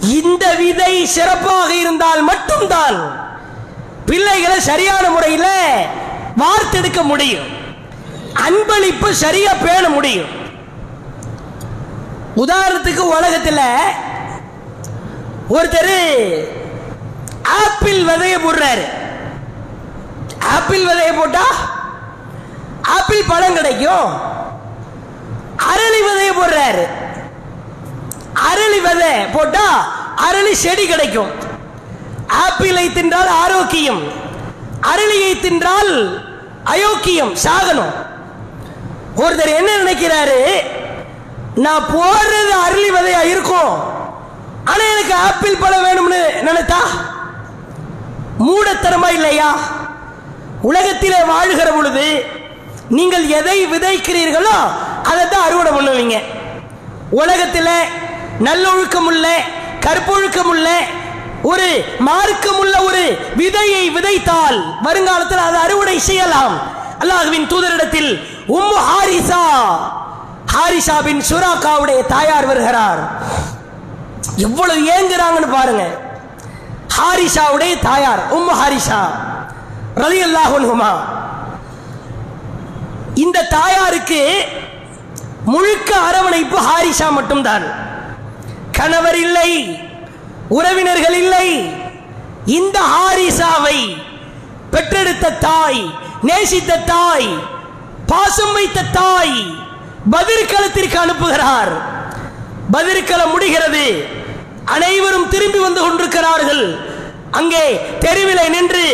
இந்த 0.00 0.44
விதை 0.54 1.06
சிறப்பாக 1.06 1.70
இருந்தால் 1.74 2.22
மட்டும்தான் 2.22 2.98
பிள்ளைகளை 4.06 4.60
சரியான 4.60 5.10
முறையில் 5.10 5.50
வார்த்தெடுக்க 6.42 7.00
முடியும். 7.02 7.48
அன்பளிப்பு 8.46 9.10
சரியா 9.10 9.52
பேண 9.64 9.88
முடியும். 9.88 10.32
உதாரணத்துக்கு 12.36 13.04
உலகத்தில் 13.16 13.62
ஒருத்தர் 15.56 15.94
ஆப்பிள் 17.42 18.00
விதைய 18.08 18.36
போடுறாரு. 18.46 18.84
ஆப்பிள் 20.56 20.84
விதைய 20.86 21.12
போட்டா 21.18 21.46
ஆப்பிள் 22.96 23.28
பழம் 23.28 23.54
கிடைக்கும். 23.54 24.10
அரளி 25.72 26.00
விதைய 26.08 26.32
போடுறாரு. 26.40 26.84
அரளி 28.48 28.80
விதை 28.86 29.12
போட்டா 29.34 29.66
அரளி 30.26 30.52
செடி 30.64 30.84
கிடைக்கும். 30.86 31.30
ஆப்பிளை 32.44 32.86
தின்றால் 32.88 33.30
ஆரோக்கியம். 33.44 34.02
அரளியை 34.92 35.32
தின்றால் 35.46 35.92
அயோக்கியம் 36.72 37.32
சாகனம். 37.44 37.94
ஒருத்தர் 39.22 39.56
என்ன 39.60 39.70
நினைக்கிறாரு? 39.82 40.38
நான் 41.64 41.88
போடுறது 41.94 42.52
அரளி 42.66 42.90
விதையா 42.96 43.22
இருக்கும்? 43.32 43.72
ஆனா 44.70 44.82
எனக்கு 44.94 45.14
ஆப்பிள் 45.28 45.60
பழம் 45.62 45.86
வேணும்னு 45.86 46.20
நினைத்தா? 46.48 46.82
மூடத்தனமா 48.46 49.08
இல்லையா? 49.18 49.50
உலகத்திலே 50.70 51.20
வாழுகிற 51.32 51.68
பொழுது 51.76 52.06
நீங்கள் 52.98 53.26
எதை 53.38 53.58
விதைக்கிறீர்களோ 53.72 54.56
அதை 55.10 55.24
தான் 55.28 55.46
அறுவடை 55.46 55.72
பண்ணுவீங்க. 55.72 56.16
உலகத்தில் 57.22 57.74
நல்லொழுக்கம் 58.46 59.06
உள்ள 59.10 59.26
கற்பொழுக்கம் 59.86 60.50
உள்ள 60.52 60.68
ஒரு 61.50 61.68
மார்க்கமுள்ள 62.08 62.74
ஒரு 62.88 63.02
விதையை 63.40 63.84
விதைத்தால் 63.96 64.58
வருங்காலத்தில் 64.86 65.46
அது 65.48 65.58
அறுவடை 65.64 65.96
செய்யலாம். 66.08 66.54
அல்லாஹ்வின் 67.02 67.46
தூதரிடத்தில் 67.52 68.10
உம்மு 68.58 68.78
ஹாரிசா. 68.88 69.42
ஹாரிசா 70.54 70.96
பின் 71.06 71.22
சுராக்காவுடைய 71.30 72.00
தாயார் 72.14 72.46
வருகிறார். 72.50 73.00
எவ்வளவு 74.46 74.80
ஏங்குறாங்கன்னு 74.96 75.50
பாருங்க. 75.58 75.84
ஹாரிஷாவுடைய 76.96 77.72
தாயார் 77.88 78.22
உம்மு 78.36 78.54
ஹாரிஷா 78.60 79.00
ரலி 80.02 80.20
அல்லாஹுமா 80.28 80.90
இந்த 83.24 83.38
தாயாருக்கு 83.56 84.22
முழுக்க 85.52 85.90
அரவணைப்பு 86.08 86.58
ஹாரிஷா 86.68 87.08
மட்டும்தான். 87.18 87.64
கணவர் 88.80 89.16
இல்லை 89.16 89.78
உறவினர்கள் 90.48 91.14
இல்லை. 91.14 91.70
இந்த 92.46 92.78
ஹாரிசாவை 92.92 93.96
பெற்றெடுத்த 94.70 95.30
தாய் 95.30 95.82
நேசித்த 96.22 96.76
தாய் 96.76 97.28
பாசம் 98.06 98.52
வைத்த 98.52 98.82
தாய் 98.92 99.38
பதிர்களத்திற்கு 100.12 100.96
அனுப்புகிறார். 100.96 101.72
பதிர்களம் 102.70 103.30
முடிகிறது. 103.30 104.06
அனைவரும் 104.64 105.28
திரும்பி 105.28 105.58
வந்து 105.58 105.80
கொண்டிருக்கிறார்கள். 105.80 106.78
அங்கே 107.30 107.96
தெருவிலே 108.00 108.48
நின்று 108.48 108.86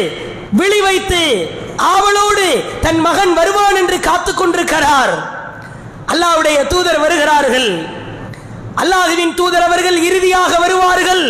விழி 0.52 0.80
வைத்து 0.80 1.48
ஆவலோடு 1.76 2.64
தன் 2.80 2.98
மகன் 2.98 3.34
வருவான் 3.34 3.76
என்று 3.76 4.00
காத்துக் 4.00 4.36
கொண்டிருக்கிறார். 4.36 5.14
அல்லாஹ்வுடைய 6.12 6.66
தூதர் 6.66 7.00
வருகிறார்கள். 7.00 7.95
அல்லாஹுவின் 8.82 9.34
தூதர் 9.34 9.66
அவர்கள் 9.68 9.98
இறுதியாக 10.08 10.52
வருவார்கள். 10.64 11.24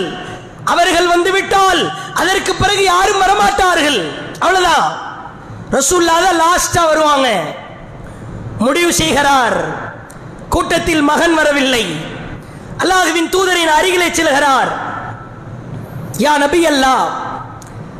அவர்கள் 0.72 1.06
வந்துவிட்டால் 1.14 1.80
அதற்கு 2.20 2.52
பிறகு 2.54 2.82
யாரும் 2.92 3.22
வரமாட்டார்கள். 3.24 3.98
அவ்வளவுதான். 4.44 4.88
ரசூல்லா 5.76 6.16
தான் 6.24 6.40
லாஸ்டா 6.44 6.82
வருவாங்க. 6.90 7.28
முடிவு 8.58 8.92
செய்கிறார். 8.92 9.58
கூட்டத்தில் 10.54 11.02
மகன் 11.10 11.34
வரவில்லை. 11.34 11.84
அல்லாஹுவின் 12.82 13.28
தூதரின் 13.34 13.72
அருகிலே 13.78 14.08
செல்கிறார். 14.18 14.70
யா 16.24 16.34
நபி 16.44 16.60
அல்லாஹ் 16.72 17.06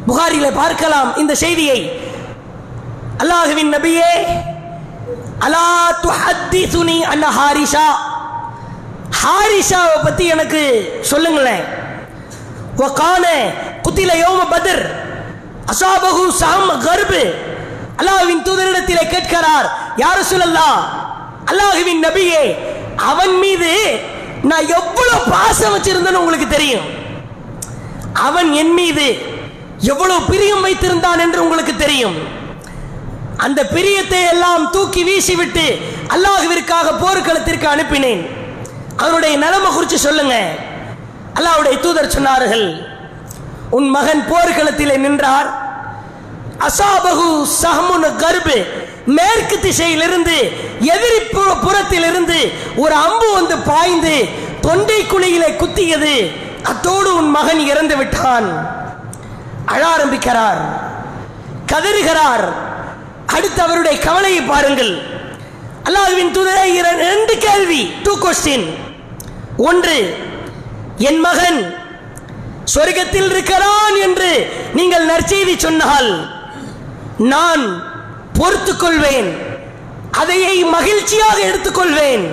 புகாரில 0.09 0.46
பார்க்கலாம் 0.61 1.11
இந்த 1.22 1.32
செய்தியை. 1.44 1.80
அல்லாஹுவின் 3.22 3.72
நபியே 3.76 4.12
அலா 5.46 5.66
துஹத்திசுனி 6.04 6.98
அன்ன 7.12 7.24
ஹாரிஷா? 7.38 7.88
ஹாரிஷாவை 9.22 9.96
பத்தி 10.05 10.24
எனக்கு 10.35 10.62
சொல்லுங்களேன். 11.11 11.64
வகான 12.81 13.24
குத்தில 13.85 14.12
யோம 14.24 14.40
பதர் 14.55 14.85
அசாபகு 15.72 16.24
சஹம் 16.40 16.72
கர்பு. 16.87 17.22
அல்லாஹ்வின் 18.00 18.42
தூதரிடத்திலே 18.46 19.05
கேட்கிறார் 19.14 19.66
யார் 20.05 20.29
சொல்லல்லா 20.33 20.68
அல்லாஹுவின் 21.50 22.05
நபியே 22.07 22.42
அவன் 23.11 23.35
மீது 23.44 23.72
நான் 24.50 24.68
எவ்வளவு 24.79 25.31
பாசம் 25.35 25.74
வச்சிருந்தேன்னு 25.74 26.22
உங்களுக்கு 26.22 26.48
தெரியும்? 26.48 26.87
அவன் 28.26 28.48
என் 28.62 28.74
மீது 28.81 29.07
எவ்வளவு 29.92 30.26
பிரியம் 30.31 30.64
வைத்திருந்தான் 30.66 31.22
என்று 31.24 31.42
உங்களுக்கு 31.44 31.74
தெரியும்? 31.76 32.16
அந்த 33.44 33.61
பிரியத்தை 33.74 34.20
எல்லாம் 34.33 34.70
தூக்கி 34.70 35.02
வீசிவிட்டு 35.09 35.66
அல்லாஹுவிற்காக 36.14 36.92
போர்க்களத்திற்கு 37.02 37.66
அனுப்பினேன். 37.74 38.22
அவருடைய 38.96 39.37
நிலைமை 39.37 39.70
குறித்து 39.70 39.98
சொல்லுங்க. 39.98 40.48
அல்லாவுடைய 41.35 41.80
தூதர் 41.80 42.20
சொன்னார்கள் 42.20 42.87
உன் 43.70 43.88
மகன் 43.88 44.24
போர்க்களத்திலே 44.30 44.96
நின்றார். 44.96 45.64
அசாபகு 46.59 47.46
சஹமுன் 47.62 48.16
கர்பு. 48.16 48.66
மேற்கு 49.06 49.59
திசையிலிருந்து 49.62 50.52
எதிரி 50.80 51.18
புறத்திலிருந்து 51.62 52.52
ஒரு 52.76 52.94
அம்பு 52.94 53.32
வந்து 53.32 53.59
பாய்ந்து 53.59 54.28
தொண்டை 54.61 55.06
குழியிலே 55.06 55.56
குத்தியது. 55.56 56.37
அத்தோடு 56.62 57.16
உன் 57.16 57.30
மகன் 57.30 57.59
இறந்து 57.59 57.96
விட்டான். 57.96 58.76
அழ 59.66 59.87
ஆரம்பிக்கிறார் 59.87 60.59
கதறுகிறார். 61.72 62.52
அடுத்து 63.26 63.62
அவருடைய 63.62 63.98
கவலையை 63.98 64.42
பாருங்கள். 64.42 65.02
அல்லாஹ்வின் 65.85 66.32
தூதரை 66.32 66.64
இர- 66.64 66.96
ரெண்டு 66.96 67.38
கேள்வி 67.38 67.92
டூ 68.02 68.18
கொஸ்டின் 68.18 68.85
ஒன்று 69.57 69.99
என் 70.99 71.21
மகன் 71.21 71.77
சொர்க்கத்தில் 72.75 73.31
இருக்கிறான் 73.31 73.95
என்று 74.03 74.31
நீங்கள் 74.75 75.09
நற்செய்தி 75.09 75.57
சொன்னால் 75.57 76.11
நான் 77.19 77.92
பொறுத்துக்கொள்வேன் 78.38 79.31
அதையை 80.11 80.64
மகிழ்ச்சியாக 80.64 81.38
எடுத்துக்கொள்வேன் 81.40 82.25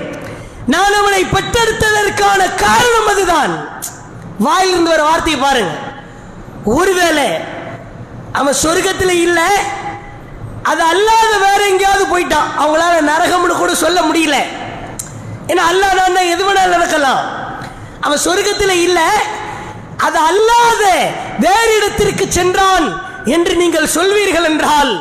நான் 0.66 0.94
அவனை 0.94 1.24
பெற்றெடுத்ததற்கான 1.24 2.56
காரணம் 2.56 3.10
அதுதான். 3.10 3.54
வாயிலிருந்து 4.40 4.92
ஒரு 4.92 5.04
வார்த்தையை 5.04 5.42
பாருங்க. 5.42 5.72
ஒருவேளை 6.66 7.28
அவன் 8.32 8.56
சொர்க்கத்தில் 8.64 9.10
இல்லை 9.10 9.50
அது 10.64 10.82
அல்லாத 10.82 11.38
வேற 11.38 11.68
எங்கேயாவது 11.68 12.06
போயிட்டான். 12.14 12.52
அவங்களால 12.60 13.02
நரகம்னு 13.12 13.56
கூட 13.58 13.76
சொல்ல 13.76 14.02
முடியல. 14.02 14.38
ஏன்னா 15.48 15.64
அல்லாதான் 15.72 16.32
எது 16.34 16.44
வேணாலும் 16.48 16.76
நடக்கலாம். 16.78 17.24
அவன் 18.02 18.24
சொர்க்கத்தில் 18.26 18.82
இல்லை. 18.88 19.10
அது 19.98 20.18
அல்லாத 20.30 20.84
வேறு 21.40 21.72
இடத்திற்கு 21.78 22.26
சென்றான் 22.30 22.86
என்று 23.26 23.56
நீங்கள் 23.56 23.94
சொல்வீர்கள் 23.96 24.48
என்றால் 24.52 24.92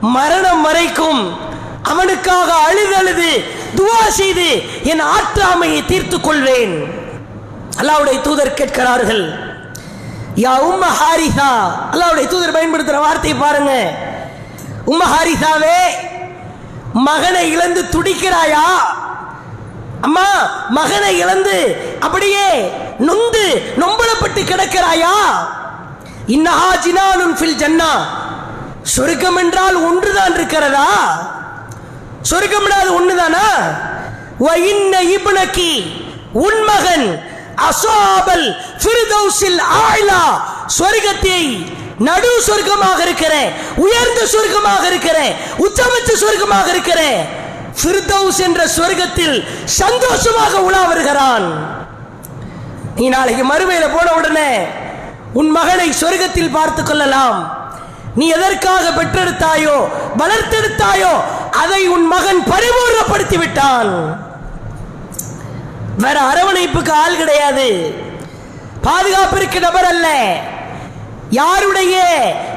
மரணம் 0.00 0.62
வரைக்கும் 0.62 1.22
அவனுக்காக 1.82 2.52
அழுது 2.68 2.94
அழுது 2.96 3.30
துவா 3.76 4.08
செய்து 4.08 4.48
என் 4.82 5.02
ஆற்றாமையை 5.16 5.80
தீர்த்துக் 5.86 6.24
கொள்வேன். 6.24 6.74
அல்லாவுடைய 7.80 8.20
தூதர் 8.20 8.54
கேட்கிறார்கள் 8.54 9.24
யா 10.36 10.52
உம்ம 10.68 10.84
ஹாரிசா. 11.00 11.50
அல்லாவுடைய 11.92 12.26
தூதர் 12.26 12.56
பயன்படுத்துகிற 12.56 13.02
வார்த்தையை 13.04 13.36
பாருங்க. 13.40 13.72
உம்ம 14.86 15.02
ஹாரிசாவே 15.14 15.78
மகனை 16.92 17.50
இழந்து 17.50 17.82
துடிக்கிறாயா? 17.92 18.66
அம்மா 20.06 20.28
மகனை 20.76 21.12
இழந்து 21.22 21.56
அப்படியே 22.06 22.46
நொந்து 23.08 23.44
நொம்பலப்பட்டு 23.80 24.40
கிடக்கிறாயா? 24.50 25.14
இன்னஹா 26.34 26.70
ஜினானுன் 26.84 27.34
ஃபில் 27.38 27.58
ஜன்னா. 27.62 27.90
சொர்க்கம் 28.94 29.38
என்றால் 29.42 29.76
ஒன்றுதான் 29.88 30.34
இருக்கிறதா? 30.38 30.88
சொர்க்கம் 32.30 32.66
என்றால் 32.66 32.90
ஒன்றுதானா 32.98 33.46
இன்ன 34.70 34.94
இபுனக்கி 35.16 35.72
உன் 36.44 36.60
மகன் 36.70 37.06
அசோபல் 37.68 38.46
ஃபிர்தௌசில் 38.82 39.60
ஆயிலா. 39.84 40.22
சொர்க்கத்தை 40.78 41.42
நடு 42.08 42.30
சொர்க்கமாக 42.48 42.98
இருக்கிறேன் 43.06 43.50
உயர்ந்த 43.84 44.20
சொர்க்கமாக 44.34 44.84
இருக்கிறேன் 44.92 45.32
உச்சபட்ச 45.64 46.10
சொர்க்கமாக 46.24 46.68
இருக்கிறேன். 46.74 47.20
ஃபிர்தௌஸ் 47.82 48.38
என்ற 48.38 48.66
சொர்க்கத்தில் 48.76 49.44
சந்தோஷமாக 49.64 50.62
உலா 50.62 50.86
வருகிறான். 50.86 51.78
நீ 52.96 53.08
நாளைக்கு 53.08 53.44
மறுமையில 53.44 53.96
போன 53.96 54.12
உடனே 54.12 54.58
உன் 55.32 55.50
மகனை 55.50 55.90
சொர்க்கத்தில் 55.90 56.50
பார்த்துக் 56.50 56.86
கொள்ளலாம். 56.86 57.58
நீ 58.14 58.28
எதற்காக 58.28 58.88
பெற்றெடுத்தாயோ 58.90 59.88
வளர்த்தெடுத்தாயோ 60.18 61.20
அதை 61.50 61.88
உன் 61.88 62.06
மகன் 62.06 62.40
பரிபூர்ணப்படுத்தி 62.40 63.38
விட்டான் 63.38 64.20
வேற 65.98 66.20
அரவணைப்புக்கு 66.20 66.90
ஆள் 66.90 67.16
கிடையாது. 67.16 67.94
பாதுகாப்பிற்கு 68.82 69.58
நபர் 69.58 69.84
அல்ல. 69.84 70.36
யாருடைய 71.30 72.02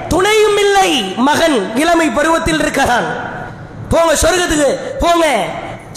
துணையும் 0.07 0.57
இல்லை. 0.57 1.13
மகன் 1.15 1.75
இளமை 1.75 2.09
பருவத்தில் 2.09 2.59
இருக்கிறான். 2.59 3.32
போங்க 3.93 4.13
சொர்க்கத்துக்கு 4.23 4.69
போங்க. 5.03 5.25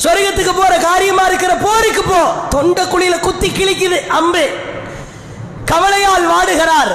சொர்க்கத்துக்கு 0.05 0.53
போற 0.57 0.73
காரியமா 0.79 1.25
இருக்கிற 1.27 1.53
போருக்கு 1.67 2.03
போ. 2.03 2.23
தொண்ட 2.55 2.85
குழியில 2.85 3.19
குத்தி 3.21 3.49
கிழிக்குது 3.49 3.99
அம்பு. 4.19 4.45
கவலையால் 5.71 6.27
வாடுகிறார். 6.33 6.93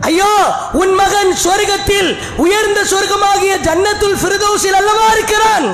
ஐயோ 0.00 0.32
உன் 0.80 0.92
மகன் 0.94 1.30
சொர்க்கத்தில் 1.44 2.10
உயர்ந்த 2.36 2.80
சொர்க்கமாகிய 2.92 3.54
ஜன்னத்துல் 3.68 4.18
ஃபிர்தௌஸில் 4.20 4.78
அல்லவா 4.80 5.06
இருக்கிறான்? 5.16 5.68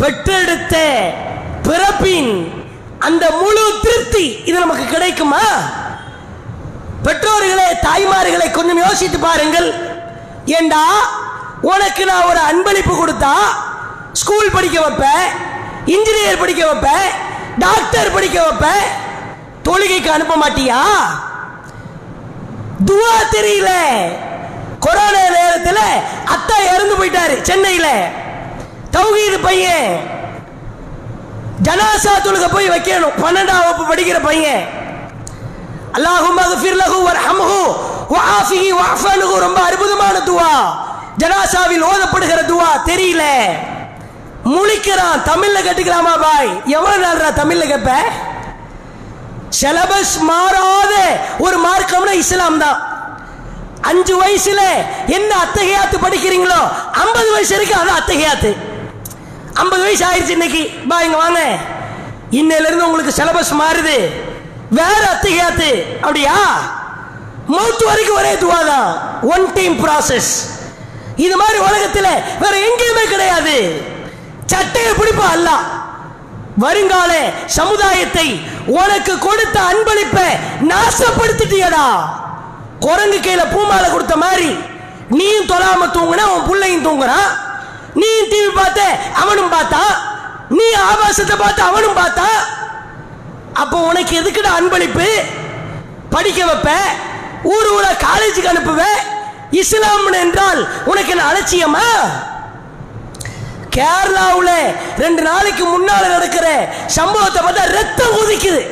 பெற்றெடுத்த 0.00 0.76
பிறப்பின் 1.62 2.32
அந்த 2.98 3.24
முழு 3.30 3.64
திருப்தி 3.82 4.26
இது 4.44 4.58
நமக்கு 4.58 4.84
கிடைக்குமா? 4.84 5.44
பெற்றோர்களே 7.04 7.68
தாய்மார்களை 7.86 8.50
கொஞ்சம் 8.50 8.82
யோசித்து 8.86 9.18
பாருங்கள். 9.18 9.68
ஏண்டா 10.58 10.84
உனக்கு 11.62 12.04
நான் 12.04 12.24
ஒரு 12.24 12.38
அன்பளிப்பு 12.38 12.94
கொடுத்தா 12.96 13.34
ஸ்கூல் 14.12 14.50
படிக்க 14.50 14.80
வைப்பேன் 14.80 15.26
இன்ஜினியர் 15.86 16.38
படிக்க 16.38 16.66
வைப்பேன் 16.66 17.08
டாக்டர் 17.58 18.12
படிக்க 18.12 18.42
வைப்பேன். 18.42 18.86
தொழுகைக்கு 19.62 20.10
அனுப்ப 20.10 20.34
மாட்டியா? 20.36 20.80
துவா 22.84 23.14
தெரியல. 23.30 23.70
கொரோனா 24.80 25.22
நேரத்தில் 25.28 26.02
அத்தா 26.34 26.56
இறந்து 26.74 26.94
போயிட்டாரு 26.94 27.42
சென்னையில். 27.42 28.12
தௌஹீது 28.90 29.38
பையன். 29.38 30.00
ஜனாசா 31.62 32.12
தொழுக 32.24 32.48
போய் 32.52 32.70
வைக்கணும். 32.70 33.16
பன்னெண்டாம் 33.22 33.64
வகுப்பு 33.66 33.94
படிக்கிற 33.94 34.20
பையன். 34.20 34.68
அல்லாஹும் 35.92 36.38
மகஃபிர் 36.38 36.78
லஹு 36.82 36.98
வர்ஹம்ஹு 37.08 37.62
வஆஃபிஹி 38.10 38.70
வஅஃபனுஹு 38.80 39.38
ரொம்ப 39.38 39.60
அற்புதமான 39.60 40.18
துவா. 40.18 40.87
ஜனாசாவில் 41.18 41.84
ஓதப்படுகிற 41.90 42.40
துவா 42.46 42.70
தெரியல. 42.84 43.24
முழிக்கிறான். 44.44 45.22
தமிழ்ல 45.24 45.58
கட்டுக்கலாமா 45.64 46.20
பாய்? 46.20 46.62
எவ்வளவு 46.66 47.04
நாள்ரா 47.04 47.30
தமிழ்ல 47.40 47.64
கேப்ப? 47.72 47.92
சிலபஸ் 49.60 50.18
மாறாத 50.20 50.94
ஒரு 51.38 51.56
மார்க்கம்னா 51.66 52.10
இஸ்லாம் 52.10 52.58
தான். 52.58 52.78
அஞ்சு 53.80 54.14
வயசுல 54.22 54.60
என்ன 55.06 55.36
அத்தகையாத்து 55.44 55.96
படிக்கிறீங்களோ 56.02 56.60
ஐம்பது 56.92 57.32
வயசு 57.32 57.52
வரைக்கும் 57.56 57.80
அது 57.80 57.90
அத்தகையாத்து. 57.90 58.56
ஐம்பது 59.54 59.82
வயசு 59.82 60.04
ஆயிடுச்சு 60.06 60.36
இன்னைக்கு. 60.38 60.62
பா 60.88 61.00
இங்க 61.00 61.16
வாங்க. 61.16 61.40
இன்னையில 62.30 62.68
இருந்து 62.68 62.86
உங்களுக்கு 62.86 63.22
சிலபஸ் 63.22 63.52
மாறுது. 63.60 63.96
வேற 64.70 65.02
அத்தகையாத்து. 65.14 65.98
அப்படியா? 66.00 66.36
மௌத்து 67.48 67.84
வரைக்கும் 67.84 68.16
ஒரே 68.16 68.32
துவா 68.34 68.66
தான். 68.66 69.20
ஒன் 69.22 69.52
டைம் 69.52 69.76
ப்ராசஸ் 69.84 70.56
இது 71.24 71.36
மாதிரி 71.40 71.58
உலகத்தில் 71.68 72.10
வேற 72.42 72.54
எங்கேயுமே 72.66 73.04
கிடையாது. 73.12 73.56
சட்டையை 74.52 74.92
பிடிப்பா 74.98 75.26
அல்ல. 75.36 75.50
வருங்கால 76.62 77.12
சமுதாயத்தை 77.56 78.28
உனக்கு 78.78 79.14
கொடுத்த 79.26 79.56
அன்பளிப்பை 79.70 80.28
நாசப்படுத்திட்டியடா. 80.70 81.86
குரங்கு 82.84 83.18
கையில 83.26 83.42
பூமாலை 83.52 83.88
கொடுத்த 83.90 84.16
மாதிரி 84.24 84.50
நீயும் 85.18 85.50
தொழாம 85.52 85.86
தூங்குனா 85.96 86.24
உன் 86.34 86.48
பிள்ளையும் 86.48 86.86
தூங்குறான். 86.86 87.30
நீயும் 88.00 88.30
டிவி 88.32 88.50
பார்த்த 88.60 88.80
அவனும் 89.22 89.52
பார்த்தான் 89.56 89.92
நீ 90.58 90.66
ஆபாசத்தை 90.90 91.36
பார்த்து 91.44 91.62
அவனும் 91.70 91.98
பார்த்தா. 92.00 92.28
அப்போ 93.62 93.76
உனக்கு 93.90 94.12
எதுக்குடா 94.20 94.50
அன்பளிப்பு? 94.58 95.08
படிக்க 96.14 96.40
வைப்ப 96.50 96.70
ஊர் 97.54 97.70
ஊரா 97.76 97.90
காலேஜுக்கு 98.06 98.52
அனுப்புவேன் 98.52 99.00
இஸ்லாம் 99.50 100.12
என்றால் 100.12 100.84
உனக்கு 100.84 101.10
என்ன 101.10 101.22
அலட்சியமா? 101.32 102.10
கேரளாவில் 103.76 104.76
ரெண்டு 104.98 105.22
நாளைக்கு 105.22 105.64
முன்னால் 105.64 106.08
நடக்கிற 106.08 106.68
சம்பவத்தை 106.86 107.42
பார்த்தா 107.42 107.70
ரத்தம் 107.72 108.12
கொதிக்குது 108.12 108.66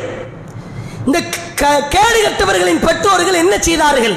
இந்த 1.07 1.23
க- 1.55 1.83
கேடு 1.83 2.23
கட்டவர்களின் 2.23 2.87
பெற்றோர்கள் 2.87 3.35
என்ன 3.35 3.59
செய்தார்கள்? 3.59 4.17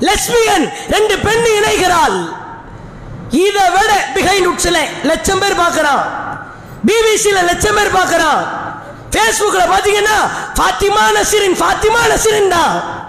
லட்சுமியன் 0.00 0.72
ரெண்டு 0.90 1.18
பெண் 1.18 1.44
இணைகிறாள். 1.44 2.34
இதை 3.30 3.70
விட 3.70 4.06
பிகைண்ட் 4.14 4.46
உட்ஸ்ல 4.46 4.78
லட்சம் 5.02 5.38
பேர் 5.38 5.56
பார்க்கறான். 5.56 6.02
பிபிசியில் 6.86 7.44
லட்சம் 7.44 7.74
பேர் 7.74 7.94
பார்க்கறான். 7.94 8.46
ஃபேஸ்புக்கில் 9.10 9.70
பார்த்தீங்கன்னா 9.72 10.30
ஃபாத்திமா 10.54 11.12
நசீரின் 11.14 11.54
ஃபாத்திமா 11.54 12.08
நசீரின் 12.08 12.48
தான். 12.48 13.01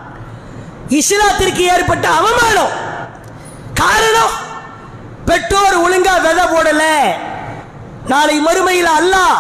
இஸ்லாத்திற்கு 0.90 1.64
ஏற்பட்ட 1.76 2.08
அவமானம். 2.08 2.74
காரணம் 3.74 4.34
பெற்றோர் 5.26 5.78
ஒழுங்கா 5.86 6.16
விதை 6.22 6.46
போடல. 6.54 6.84
நாளை 8.08 8.42
மறுமையில் 8.48 8.92
அல்லாஹ் 9.00 9.38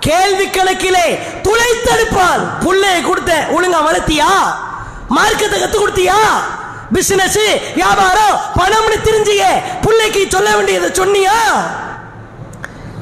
கேள்வி 0.00 0.46
கணக்கிலே 0.50 1.06
துளைத்தெடுப்பான் 1.46 2.42
புள்ளையை 2.64 3.02
கொடுத்த 3.02 3.32
ஒழுங்கா 3.56 3.80
வளர்த்தியா? 3.88 4.30
மார்க்கத்தை 5.08 5.62
கத்து 5.62 5.78
கொடுத்தியா? 5.78 6.18
பிசினஸ் 6.92 7.38
வியாபாரம் 7.74 8.40
பணம்னு 8.58 8.96
தெரிஞ்சியே 9.02 9.52
புள்ளைக்கு 9.84 10.28
சொல்ல 10.28 10.56
வேண்டியதை 10.56 10.90
சொன்னியா? 10.90 11.38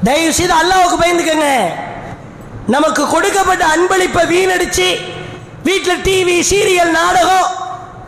தயவு 0.05 0.33
செய்து 0.33 0.55
அல்லாவுக்கு 0.61 1.03
பயந்துக்கங்க. 1.03 1.49
நமக்கு 2.67 3.07
கொடுக்கப்பட்ட 3.07 3.65
அன்பளிப்பை 3.67 4.23
வீணடிச்சு 4.27 4.89
வீட்டில் 5.63 6.03
டிவி 6.03 6.41
சீரியல் 6.51 6.91
நாடகம் 6.91 7.63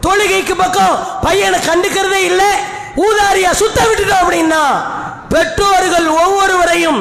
தொழுகைக்கு 0.07 0.55
பக்கம் 0.57 0.95
பையனை 1.23 1.59
கண்டுக்கிறதே 1.61 2.21
இல்லை. 2.31 2.51
ஊதாரியா 3.03 3.51
சுத்த 3.55 3.79
விட்டுட்டோம் 3.83 4.23
அப்படின்னா 4.23 4.63
பெற்றோர்கள் 5.31 6.09
ஒவ்வொருவரையும் 6.21 7.01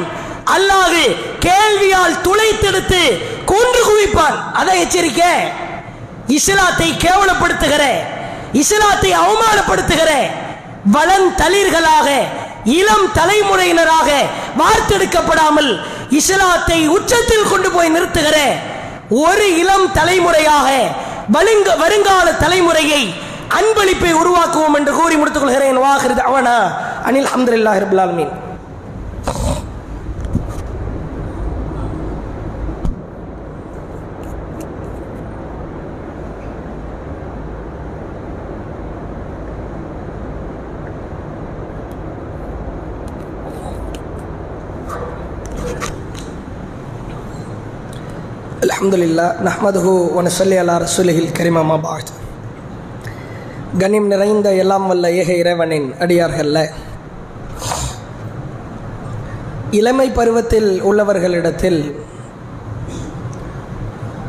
அல்லாது 0.54 1.04
கேள்வியால் 1.44 2.20
துளைத்தெடுத்து 2.22 3.00
கொன்று 3.44 3.80
குவிப்பார் 3.82 4.36
அதை 4.52 4.74
எச்சரிக்கை 4.80 5.30
இஸ்லாத்தை 6.36 6.88
கேவலப்படுத்துகிற 6.96 7.84
இஸ்லாத்தை 8.54 9.10
அவமானப்படுத்துகிற 9.20 10.10
வளன் 10.94 11.28
தளிர்களாக 11.36 12.08
இளம் 12.74 13.06
தலைமுறையினராக 13.14 14.08
வார்த்தெடுக்கப்படாமல் 14.60 15.70
இஸ்லாத்தை 16.10 16.78
உச்சத்தில் 16.88 17.48
கொண்டு 17.48 17.68
போய் 17.70 17.94
நிறுத்துகிற 17.96 18.36
ஒரு 19.22 19.46
இளம் 19.58 19.88
தலைமுறையாக 19.92 20.68
வருங்க 21.32 21.76
வருங்கால 21.76 22.32
தலைமுறையை 22.32 23.02
அன்பளிப்பை 23.58 24.10
உருவாக்குவோம் 24.12 24.76
என்று 24.76 24.92
கூறி 24.92 25.16
முடித்துக் 25.16 25.42
கொள்கிறேன். 25.42 25.76
வாகிறது 25.76 26.22
அவனா 26.22 26.56
அனில் 27.06 27.28
அஹமதுல்லாஹி 27.30 27.82
ரபில் 27.84 28.02
அலமதுல்லா 48.66 49.24
அல்ஹம்துலில்லாஹ் 49.26 49.34
நஹ்மதுஹு 49.46 49.92
வனசல்லி 50.16 50.56
அலா 50.62 50.74
ரசூலிஹில் 50.84 51.32
கரீம் 51.38 51.80
பாத். 51.82 52.10
கனிம் 53.78 54.06
நிறைந்த 54.06 54.54
எல்லாம் 54.54 54.86
வல்ல 54.86 55.10
ஏக 55.12 55.32
இறைவனின் 55.32 55.94
அடியார்கள்ல. 56.00 56.58
இளமை 59.70 60.10
பருவத்தில் 60.10 60.82
உள்ளவர்களிடத்தில் 60.82 61.80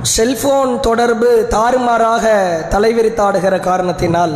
செல்போன் 0.02 0.80
தொடர்பு 0.80 1.48
தாறுமாறாக 1.50 2.26
தலைவிரித்தாடுகிற 2.74 3.60
காரணத்தினால் 3.60 4.36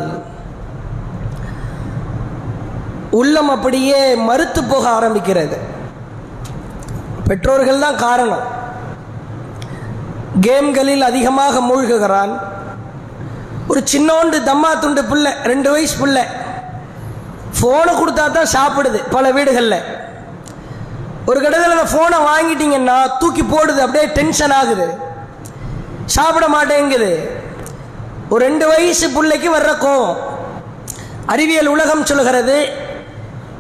உள்ளம் 3.12 3.50
அப்படியே 3.50 4.16
மறுத்து 4.16 4.64
போக 4.64 4.90
ஆரம்பிக்கிறது. 5.00 5.58
பெற்றோர்கள் 7.28 7.80
தான் 7.80 7.96
காரணம். 7.96 8.60
கேம்களில் 10.40 11.02
அதிகமாக 11.02 11.60
மூழ்குகிறான். 11.60 12.34
ஒரு 13.68 13.84
சின்னோண்டு 13.92 14.38
தம்மா 14.50 14.80
துண்டு 14.80 15.04
பிள்ளை 15.04 15.32
ரெண்டு 15.44 15.72
வயசு 15.72 15.98
பிள்ளை. 15.98 16.24
ஃபோனை 17.58 17.94
கொடுத்தா 17.98 18.32
தான் 18.32 18.54
சாப்பிடுது 18.58 19.00
பல 19.10 19.32
வீடுகளில். 19.32 19.84
ஒரு 21.26 21.42
கட்டத்தில் 21.42 21.76
அந்த 21.78 21.88
ஃபோனை 21.92 22.18
வாங்கிட்டீங்கன்னா 22.32 23.18
தூக்கி 23.18 23.42
போடுது 23.42 23.80
அப்படியே 23.86 24.06
டென்ஷன் 24.06 24.52
ஆகுது. 24.52 24.88
சாப்பிட 26.06 26.48
மாட்டேங்குது. 26.48 27.12
ஒரு 28.30 28.46
ரெண்டு 28.46 28.68
வயசு 28.68 29.10
பிள்ளைக்கு 29.10 29.58
வர்ற 29.58 29.72
கோவம். 29.86 30.18
அறிவியல் 31.26 31.66
உலகம் 31.66 32.06
சொல்கிறது 32.06 32.70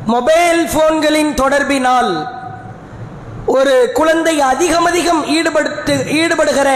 மொபைல் 0.06 0.68
ஃபோன்களின் 0.74 1.34
தொடர்பினால் 1.42 2.41
ஒரு 3.46 3.92
குழந்தை 3.94 4.42
அதிகம் 4.42 4.86
அதிகம் 4.86 5.22
ஈடுபடுத்து 5.38 5.94
ஈடுபடுகிற 6.22 6.70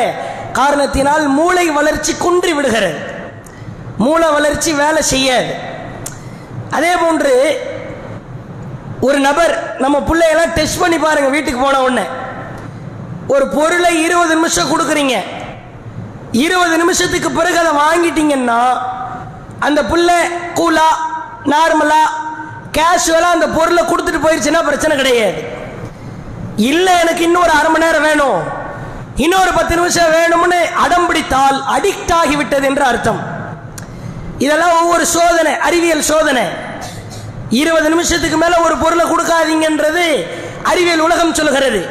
காரணத்தினால் 0.51 1.27
மூளை 1.27 1.69
வளர்ச்சி 1.69 2.17
குன்றி 2.17 2.53
விடுகிறது. 2.53 2.99
மூளை 3.97 4.31
வளர்ச்சி 4.31 4.73
வேலை 4.73 5.01
செய்யாது. 5.01 5.53
அதே 6.71 6.95
போன்று 6.95 7.33
ஒரு 8.99 9.19
நபர் 9.19 9.77
நம்ம 9.79 9.97
பிள்ளையெல்லாம் 9.99 10.53
டெஸ்ட் 10.53 10.79
பண்ணி 10.81 10.97
பாருங்க 10.97 11.29
வீட்டுக்கு 11.29 11.59
போன 11.59 11.81
உடனே. 11.81 12.05
ஒரு 13.27 13.47
பொருளை 13.47 14.03
இருபது 14.03 14.35
நிமிஷம் 14.35 14.71
கொடுக்குறீங்க. 14.71 15.15
இருபது 16.31 16.77
நிமிஷத்துக்கு 16.77 17.31
பிறகு 17.31 17.57
அதை 17.57 17.73
வாங்கிட்டீங்கன்னா 17.85 18.61
அந்த 19.59 19.83
பிள்ளை 19.83 20.15
கூலா 20.55 20.87
நார்மலா 21.53 22.01
கேஷுவலா 22.77 23.29
அந்த 23.35 23.47
பொருளை 23.47 23.83
கொடுத்துட்டு 23.83 24.25
போயிடுச்சுன்னா 24.25 24.63
பிரச்சனை 24.63 24.97
கிடையாது. 24.97 25.54
இல்லை 26.57 26.93
எனக்கு 27.03 27.23
இன்னொரு 27.23 27.51
அரை 27.59 27.69
மணி 27.71 27.85
நேரம் 27.85 28.05
வேணும். 28.09 28.39
இன்னொரு 29.25 29.51
பத்து 29.57 29.73
நிமிஷம் 29.75 30.13
வேணும்னு 30.17 30.59
அடம் 30.83 31.07
பிடித்தால் 31.07 31.57
அடிக்ட் 31.75 32.13
ஆகிவிட்டது 32.21 32.65
என்று 32.69 32.83
அர்த்தம். 32.91 33.21
இதெல்லாம் 34.45 34.77
ஒவ்வொரு 34.81 35.05
சோதனை 35.05 35.53
அறிவியல் 35.67 36.07
சோதனை. 36.11 36.45
இருபது 37.61 37.89
நிமிஷத்துக்கு 37.93 38.37
மேல 38.37 38.55
ஒரு 38.65 38.75
பொருளை 38.77 39.05
கொடுக்காதீங்கன்றது 39.11 40.05
அறிவியல் 40.71 41.05
உலகம் 41.07 41.37
சொல்கிறது 41.39 41.81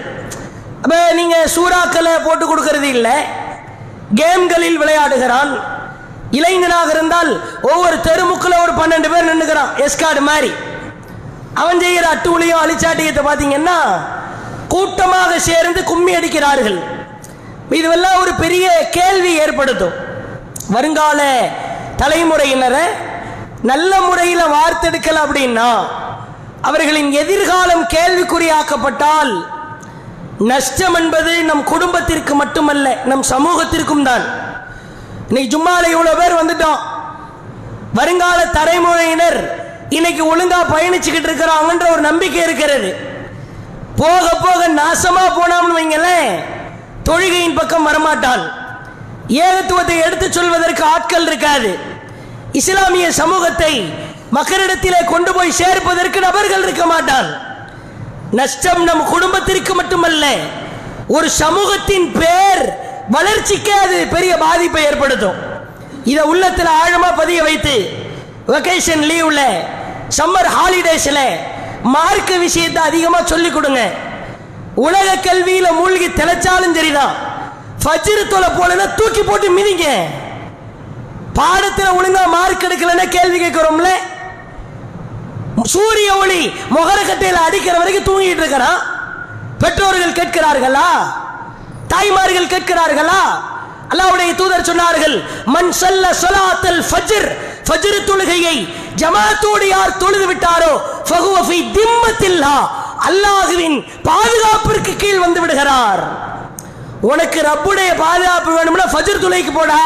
அப்ப 0.82 0.96
நீங்க 1.20 1.36
சூறாக்களை 1.56 2.14
போட்டு 2.24 2.44
கொடுக்கறது 2.46 2.88
இல்லை. 2.96 3.16
கேம்களில் 4.20 4.80
விளையாடுகிறான். 4.82 5.52
இளைஞனாக 6.38 6.90
இருந்தால் 6.96 7.30
ஒவ்வொரு 7.70 7.96
தெருமுக்கில் 8.08 8.62
ஒரு 8.64 8.72
பன்னெண்டு 8.80 9.08
பேர் 9.12 9.30
நின்றுக்கிறான் 9.30 9.72
எஸ்கார்டு 9.84 10.22
மாதிரி. 10.30 10.50
அவன் 11.62 11.80
செய்கிற 11.80 12.06
அட்டூழியம் 12.14 12.62
அழிச்சாட்டியத்தை 12.64 13.22
பார்த்தீங்கன்னா 13.26 13.78
கூட்டமாக 14.72 15.38
சேர்ந்து 15.48 15.80
கும்மி 15.90 16.12
அடிக்கிறார்கள். 16.16 16.78
இதுவெல்லாம் 17.70 18.20
ஒரு 18.22 18.32
பெரிய 18.34 18.66
கேள்வி 18.96 19.32
ஏற்படுத்தும். 19.44 19.94
வருங்கால 20.74 21.20
தலைமுறையினரை 22.02 22.84
நல்ல 23.70 24.00
முறையில் 24.00 24.52
வார்த்தெடுக்கல 24.54 25.20
அப்படின்னா 25.24 25.68
அவர்களின் 26.68 27.10
எதிர்காலம் 27.22 27.84
கேள்விக்குறியாக்கப்பட்டால் 27.94 29.32
நஷ்டம் 30.50 30.94
என்பது 30.94 31.32
நம் 31.48 31.64
குடும்பத்திற்கு 31.72 32.34
மட்டுமல்ல 32.34 32.86
நம் 33.10 33.24
சமூகத்திற்கும் 33.32 34.06
தான். 34.08 34.24
இன்னைக்கு 35.28 35.50
ஜும்மால 35.54 35.84
இவ்வளவு 35.94 36.18
பேர் 36.20 36.40
வந்துட்டோம். 36.40 36.80
வருங்கால 37.98 38.40
தலைமுறையினர் 38.58 39.38
இன்னைக்கு 39.96 40.22
ஒழுங்கா 40.32 40.60
பயணிச்சுக்கிட்டு 40.74 41.28
இருக்கிறாங்கன்ற 41.30 41.86
ஒரு 41.94 42.00
நம்பிக்கை 42.00 42.42
இருக்கிறது. 42.42 42.90
போக 44.00 44.26
போக 44.44 44.60
நாசமா 44.80 45.24
போனாம்னு 45.38 45.76
வைங்களேன். 45.78 46.32
தொழுகையின் 47.08 47.58
பக்கம் 47.58 47.86
வரமாட்டான் 47.88 48.44
ஏகத்துவத்தை 49.44 49.96
எடுத்துச் 50.06 50.36
சொல்வதற்கு 50.36 50.82
ஆட்கள் 50.94 51.26
இருக்காது. 51.30 51.70
இஸ்லாமிய 52.60 53.06
சமூகத்தை 53.20 53.72
மக்களிடத்திலே 54.36 55.00
கொண்டு 55.12 55.30
போய் 55.36 55.58
சேர்ப்பதற்கு 55.60 56.18
நபர்கள் 56.26 56.64
இருக்க 56.66 56.84
மாட்டான் 56.92 57.28
நஷ்டம் 58.38 58.82
நம் 58.88 59.04
குடும்பத்திற்கு 59.12 59.72
மட்டுமல்ல 59.74 60.26
ஒரு 61.16 61.28
சமூகத்தின் 61.42 62.06
பேர் 62.20 62.62
வளர்ச்சிக்கே 63.16 63.74
அது 63.84 63.96
பெரிய 64.14 64.32
பாதிப்பை 64.44 64.82
ஏற்படுத்தும். 64.84 65.38
இதை 66.12 66.22
உள்ளத்தில் 66.32 66.70
ஆழமா 66.82 67.10
பதிய 67.16 67.40
வைத்து 67.42 67.74
வெக்கேஷன் 68.52 69.04
லீவ்ல 69.10 69.42
சம்மர் 70.18 70.50
ஹாலிடேஸ்ல 70.56 71.20
மார்க்க 71.84 72.36
விஷயத்தை 72.36 72.82
அதிகமா 72.82 73.22
சொல்லிக் 73.24 73.54
கொடுங்க. 73.54 73.90
உலக 74.74 75.14
கல்வியில 75.14 75.72
மூழ்கி 75.72 76.08
திளைச்சாலும் 76.08 76.74
சரிதான். 76.74 77.14
ஃபஜ்ர் 77.84 78.28
தொலை 78.28 78.48
போலன்னா 78.48 78.94
தூக்கி 78.94 79.22
போட்டு 79.22 79.48
மிதிங்க. 79.58 79.86
பாடத்தில் 81.32 81.94
ஒழுங்கா 81.98 82.26
மார்க் 82.26 82.62
எடுக்கலன்னா 82.62 83.08
கேள்வி 83.08 83.38
கேட்கிறோம்ல? 83.44 83.88
சூரிய 85.64 86.16
ஒளி 86.16 86.52
முகரக்கட்டையில் 86.70 87.44
அடிக்கிற 87.46 87.78
வரைக்கும் 87.78 88.08
தூங்கிட்டு 88.08 88.42
இருக்கிறான். 88.42 88.78
பெற்றோர்கள் 89.58 90.18
கேட்கிறார்களா? 90.20 90.88
தாய்மார்கள் 91.88 92.46
கேட்கிறார்களா? 92.46 93.20
அல்லாவுடைய 93.92 94.30
தூதர் 94.40 94.68
சொன்னார்கள் 94.70 95.16
மண் 95.54 95.72
சல்ல 95.80 96.04
சொலாத்தல் 96.22 96.80
ஃபஜ்ர். 96.90 97.28
ஃபஜ்ர் 97.66 97.98
தொழுகையை 98.08 98.56
ஜமாத்தோடு 99.00 99.66
யார் 99.74 99.98
தொழுது 100.02 100.26
விட்டாரோ 100.30 100.72
ஃபஹுவஃபி 101.08 101.46
ஃபீ 101.48 101.58
திம்மத்தில்லா 101.76 102.56
அல்லாஹுவின் 103.08 103.76
பாதுகாப்பிற்கு 104.08 104.92
கீழ் 105.02 105.22
வந்து 105.24 105.40
விடுகிறார். 105.42 106.02
உனக்கு 107.10 107.38
ரப்புடைய 107.48 107.90
பாதுகாப்பு 108.02 108.50
வேணும்னா 108.58 108.86
ஃபஜ்ர் 108.92 109.22
தொழுகைக்கு 109.24 109.54
போடா. 109.58 109.80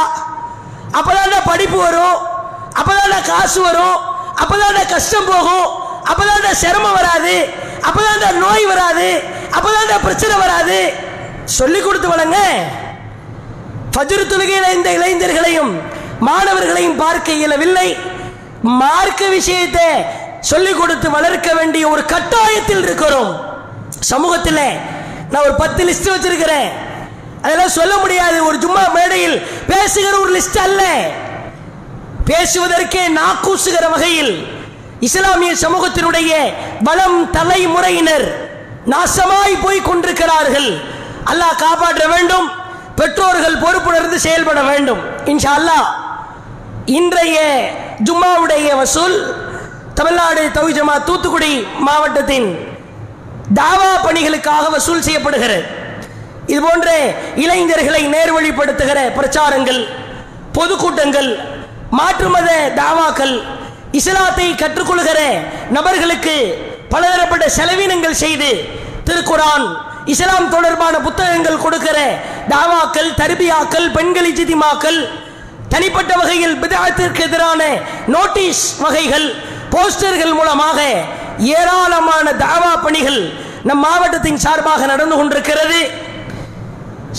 அப்பதான் 0.99 1.49
படிப்பு 1.51 1.79
வரும் 1.87 2.19
அப்பதான் 2.81 3.25
காசு 3.31 3.61
வரும் 3.67 3.99
அப்பதான் 4.43 4.91
கஷ்டம் 4.95 5.29
போகும் 5.33 5.67
அப்பதான் 6.11 6.61
சிரமம் 6.63 6.97
வராது 6.99 7.35
அப்பதான் 7.89 8.39
நோய் 8.45 8.67
வராது 8.73 9.09
அப்பதான் 9.57 10.05
பிரச்சனை 10.07 10.35
வராது. 10.45 10.79
சொல்லி 11.59 11.81
கொடுத்து 11.81 12.09
வளங்க 12.15 12.39
ஃபஜ்ர் 13.99 14.31
தொழுகையில் 14.31 14.75
இந்த 14.75 14.91
இளைஞர்களையும் 14.91 15.71
மாணவர்களையும் 16.21 16.97
பார்க்க 16.97 17.33
இயலவில்லை. 17.33 17.97
மார்க்க 18.63 19.29
விஷயத்தை 19.29 19.87
சொல்லிக் 20.41 20.79
கொடுத்து 20.79 21.11
வளர்க்க 21.11 21.55
வேண்டிய 21.55 21.89
ஒரு 21.89 22.03
கட்டாயத்தில் 22.03 22.83
இருக்கிறோம். 22.83 23.31
சமூகத்தில் 24.01 24.61
நான் 25.31 25.43
ஒரு 25.43 25.55
பத்து 25.55 25.85
லிஸ்ட் 25.85 26.11
வச்சிருக்கிறேன். 26.11 26.69
அதெல்லாம் 27.43 27.69
சொல்ல 27.69 27.97
முடியாது. 27.97 28.47
ஒரு 28.47 28.59
ஜும்மா 28.59 28.93
மேடையில் 28.95 29.47
பேசுகிற 29.67 30.19
ஒரு 30.19 30.41
லிஸ்ட் 30.41 30.59
அல்ல. 30.59 30.83
பேசுவதற்கே 32.27 33.19
நாக்கூசுகிற 33.19 33.91
வகையில் 33.91 34.47
இஸ்லாமிய 35.01 35.53
சமூகத்தினுடைய 35.53 36.53
வளம் 36.83 37.31
தலைமுறையினர் 37.31 38.51
நாசமாய் 38.87 39.63
போய் 39.63 39.83
கொண்டிருக்கிறார்கள். 39.83 40.71
அல்லாஹ் 41.27 41.57
காப்பாற்ற 41.57 42.07
வேண்டும். 42.07 42.67
பெற்றோர்கள் 42.99 43.63
பொறுப்புணர்ந்து 43.65 44.19
செயல்பட 44.27 44.61
வேண்டும். 44.71 45.03
இன்ஷா 45.33 45.53
அல்லாஹ் 45.59 45.89
இன்றைய 46.99 47.39
ஜும்மாவுடைய 48.07 48.69
வசூல் 48.81 49.17
தமிழ்நாடு 49.99 50.43
தவிஜமா 50.57 50.95
தூத்துக்குடி 51.09 51.53
மாவட்டத்தின் 51.87 52.49
தாவா 53.61 53.91
பணிகளுக்காக 54.07 54.65
வசூல் 54.77 55.05
செய்யப்படுகிறது. 55.07 55.63
இது 56.53 56.61
போன்ற 56.67 56.89
இளைஞர்களை 57.45 58.03
நேர்வழிப்படுத்துகிற 58.15 58.99
பிரச்சாரங்கள் 59.19 59.81
பொதுக்கூட்டங்கள் 60.57 61.31
மாற்று 61.99 62.29
மத 62.35 62.49
தாவாக்கள் 62.79 63.35
இஸ்லாத்தை 63.99 64.47
கற்றுக்கொள்கிற 64.63 65.21
நபர்களுக்கு 65.77 66.37
பலதரப்பட்ட 66.93 67.45
செலவினங்கள் 67.59 68.21
செய்து 68.25 68.51
திருக்குரான் 69.07 69.67
இஸ்லாம் 70.13 70.51
தொடர்பான 70.51 70.99
புத்தகங்கள் 70.99 71.63
கொடுக்கிற 71.65 71.99
தாவாக்கள் 72.49 73.11
தர்பியாக்கள் 73.21 73.89
பெண்கள் 73.97 74.31
ஜிதிமாக்கள் 74.39 75.01
தனிப்பட்ட 75.69 76.13
வகையில் 76.17 76.57
பிதாத்திற்கு 76.63 77.23
எதிரான 77.29 77.63
நோட்டீஸ் 78.07 78.63
வகைகள் 78.85 79.27
போஸ்டர்கள் 79.71 80.35
மூலமாக 80.35 80.79
ஏராளமான 81.57 82.27
தாவா 82.45 82.73
பணிகள் 82.83 83.21
நம் 83.69 83.83
மாவட்டத்தின் 83.85 84.41
சார்பாக 84.45 84.87
நடந்து 84.87 85.17
கொண்டிருக்கிறது. 85.17 85.81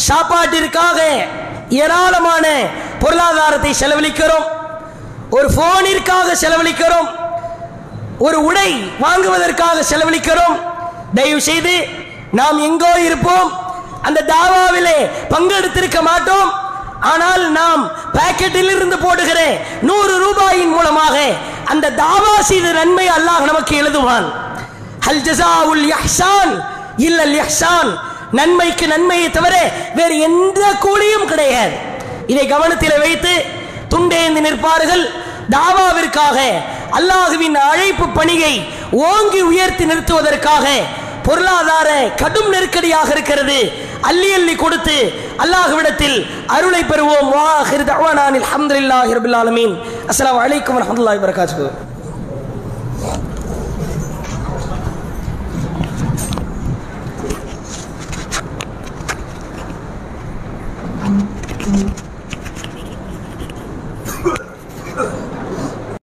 சாப்பாட்டிற்காக 0.08 1.00
ஏராளமான 1.84 2.46
பொருளாதாரத்தை 3.00 3.72
செலவழிக்கிறோம். 3.82 4.48
ஒரு 5.30 5.48
போனிற்காக 5.60 6.30
செலவழிக்கிறோம். 6.44 7.10
ஒரு 8.18 8.38
உடை 8.44 8.70
வாங்குவதற்காக 9.00 9.84
செலவழிக்கிறோம். 9.92 10.58
தயவு 11.14 11.42
செய்து 11.42 11.76
நாம் 12.38 12.58
எங்கோ 12.68 12.92
இருப்போம். 13.08 13.50
அந்த 14.08 14.26
தாவாவிலே 14.34 14.98
பங்கெடுத்திருக்க 15.34 16.00
மாட்டோம். 16.10 16.50
ஆனால் 17.12 17.44
நாம் 17.60 17.82
பாக்கெட்டில் 18.18 18.72
இருந்து 18.76 18.98
போடுகிற 19.06 19.40
நூறு 19.90 20.14
ரூபாயின் 20.24 20.74
மூலமாக 20.76 21.16
அந்த 21.72 21.94
தாவா 22.04 22.34
செய்த 22.50 22.68
நன்மை 22.80 23.06
அல்லாஹ் 23.18 23.48
நமக்கு 23.50 23.74
எழுதுவான். 23.82 24.28
ஹல் 25.08 25.24
உல் 25.72 25.86
இஹ்சான் 25.96 26.54
இல்லல் 27.08 27.36
இஹ்சான் 27.42 27.92
நன்மைக்கு 28.40 28.86
நன்மையை 28.94 29.30
தவிர 29.38 29.56
வேறு 29.98 30.16
எந்த 30.30 30.64
கூலியும் 30.86 31.30
கிடையாது. 31.32 31.76
இதை 32.32 32.46
கவனத்தில் 32.48 33.02
வைத்து 33.06 33.34
துண்டேந்து 33.94 34.42
நிற்பார்கள். 34.48 35.06
தாவாவிற்காக 35.56 36.38
அல்லாஹுவின் 36.98 37.58
அழைப்பு 37.70 38.06
பணியை 38.18 38.54
ஓங்கி 39.08 39.42
உயர்த்தி 39.52 39.86
நிறுத்துவதற்காக 39.92 40.66
பொருளாதார 41.30 41.90
கடும் 42.22 42.50
நெருக்கடியாக 42.54 43.10
இருக்கிறது. 43.16 43.58
அள்ளி 44.10 44.30
அள்ளி 44.38 44.56
கொடுத்து 44.64 44.98
அல்லாஹ்விடத்தில் 45.44 46.18
அருளை 46.56 46.82
பெறுவோம். 46.92 47.30
வாஹிர் 47.36 47.88
தவானானில் 47.92 48.46
அல்ஹம்துலில்லாஹி 48.48 49.16
ரபில் 49.18 49.38
ஆலமீன். 49.42 49.76
அஸ்ஸலாமு 50.12 50.42
அலைக்கும் 50.46 50.78
வரஹ்மத்துல்லாஹி 50.78 51.22
வபரகாத்துஹு. 51.24 51.70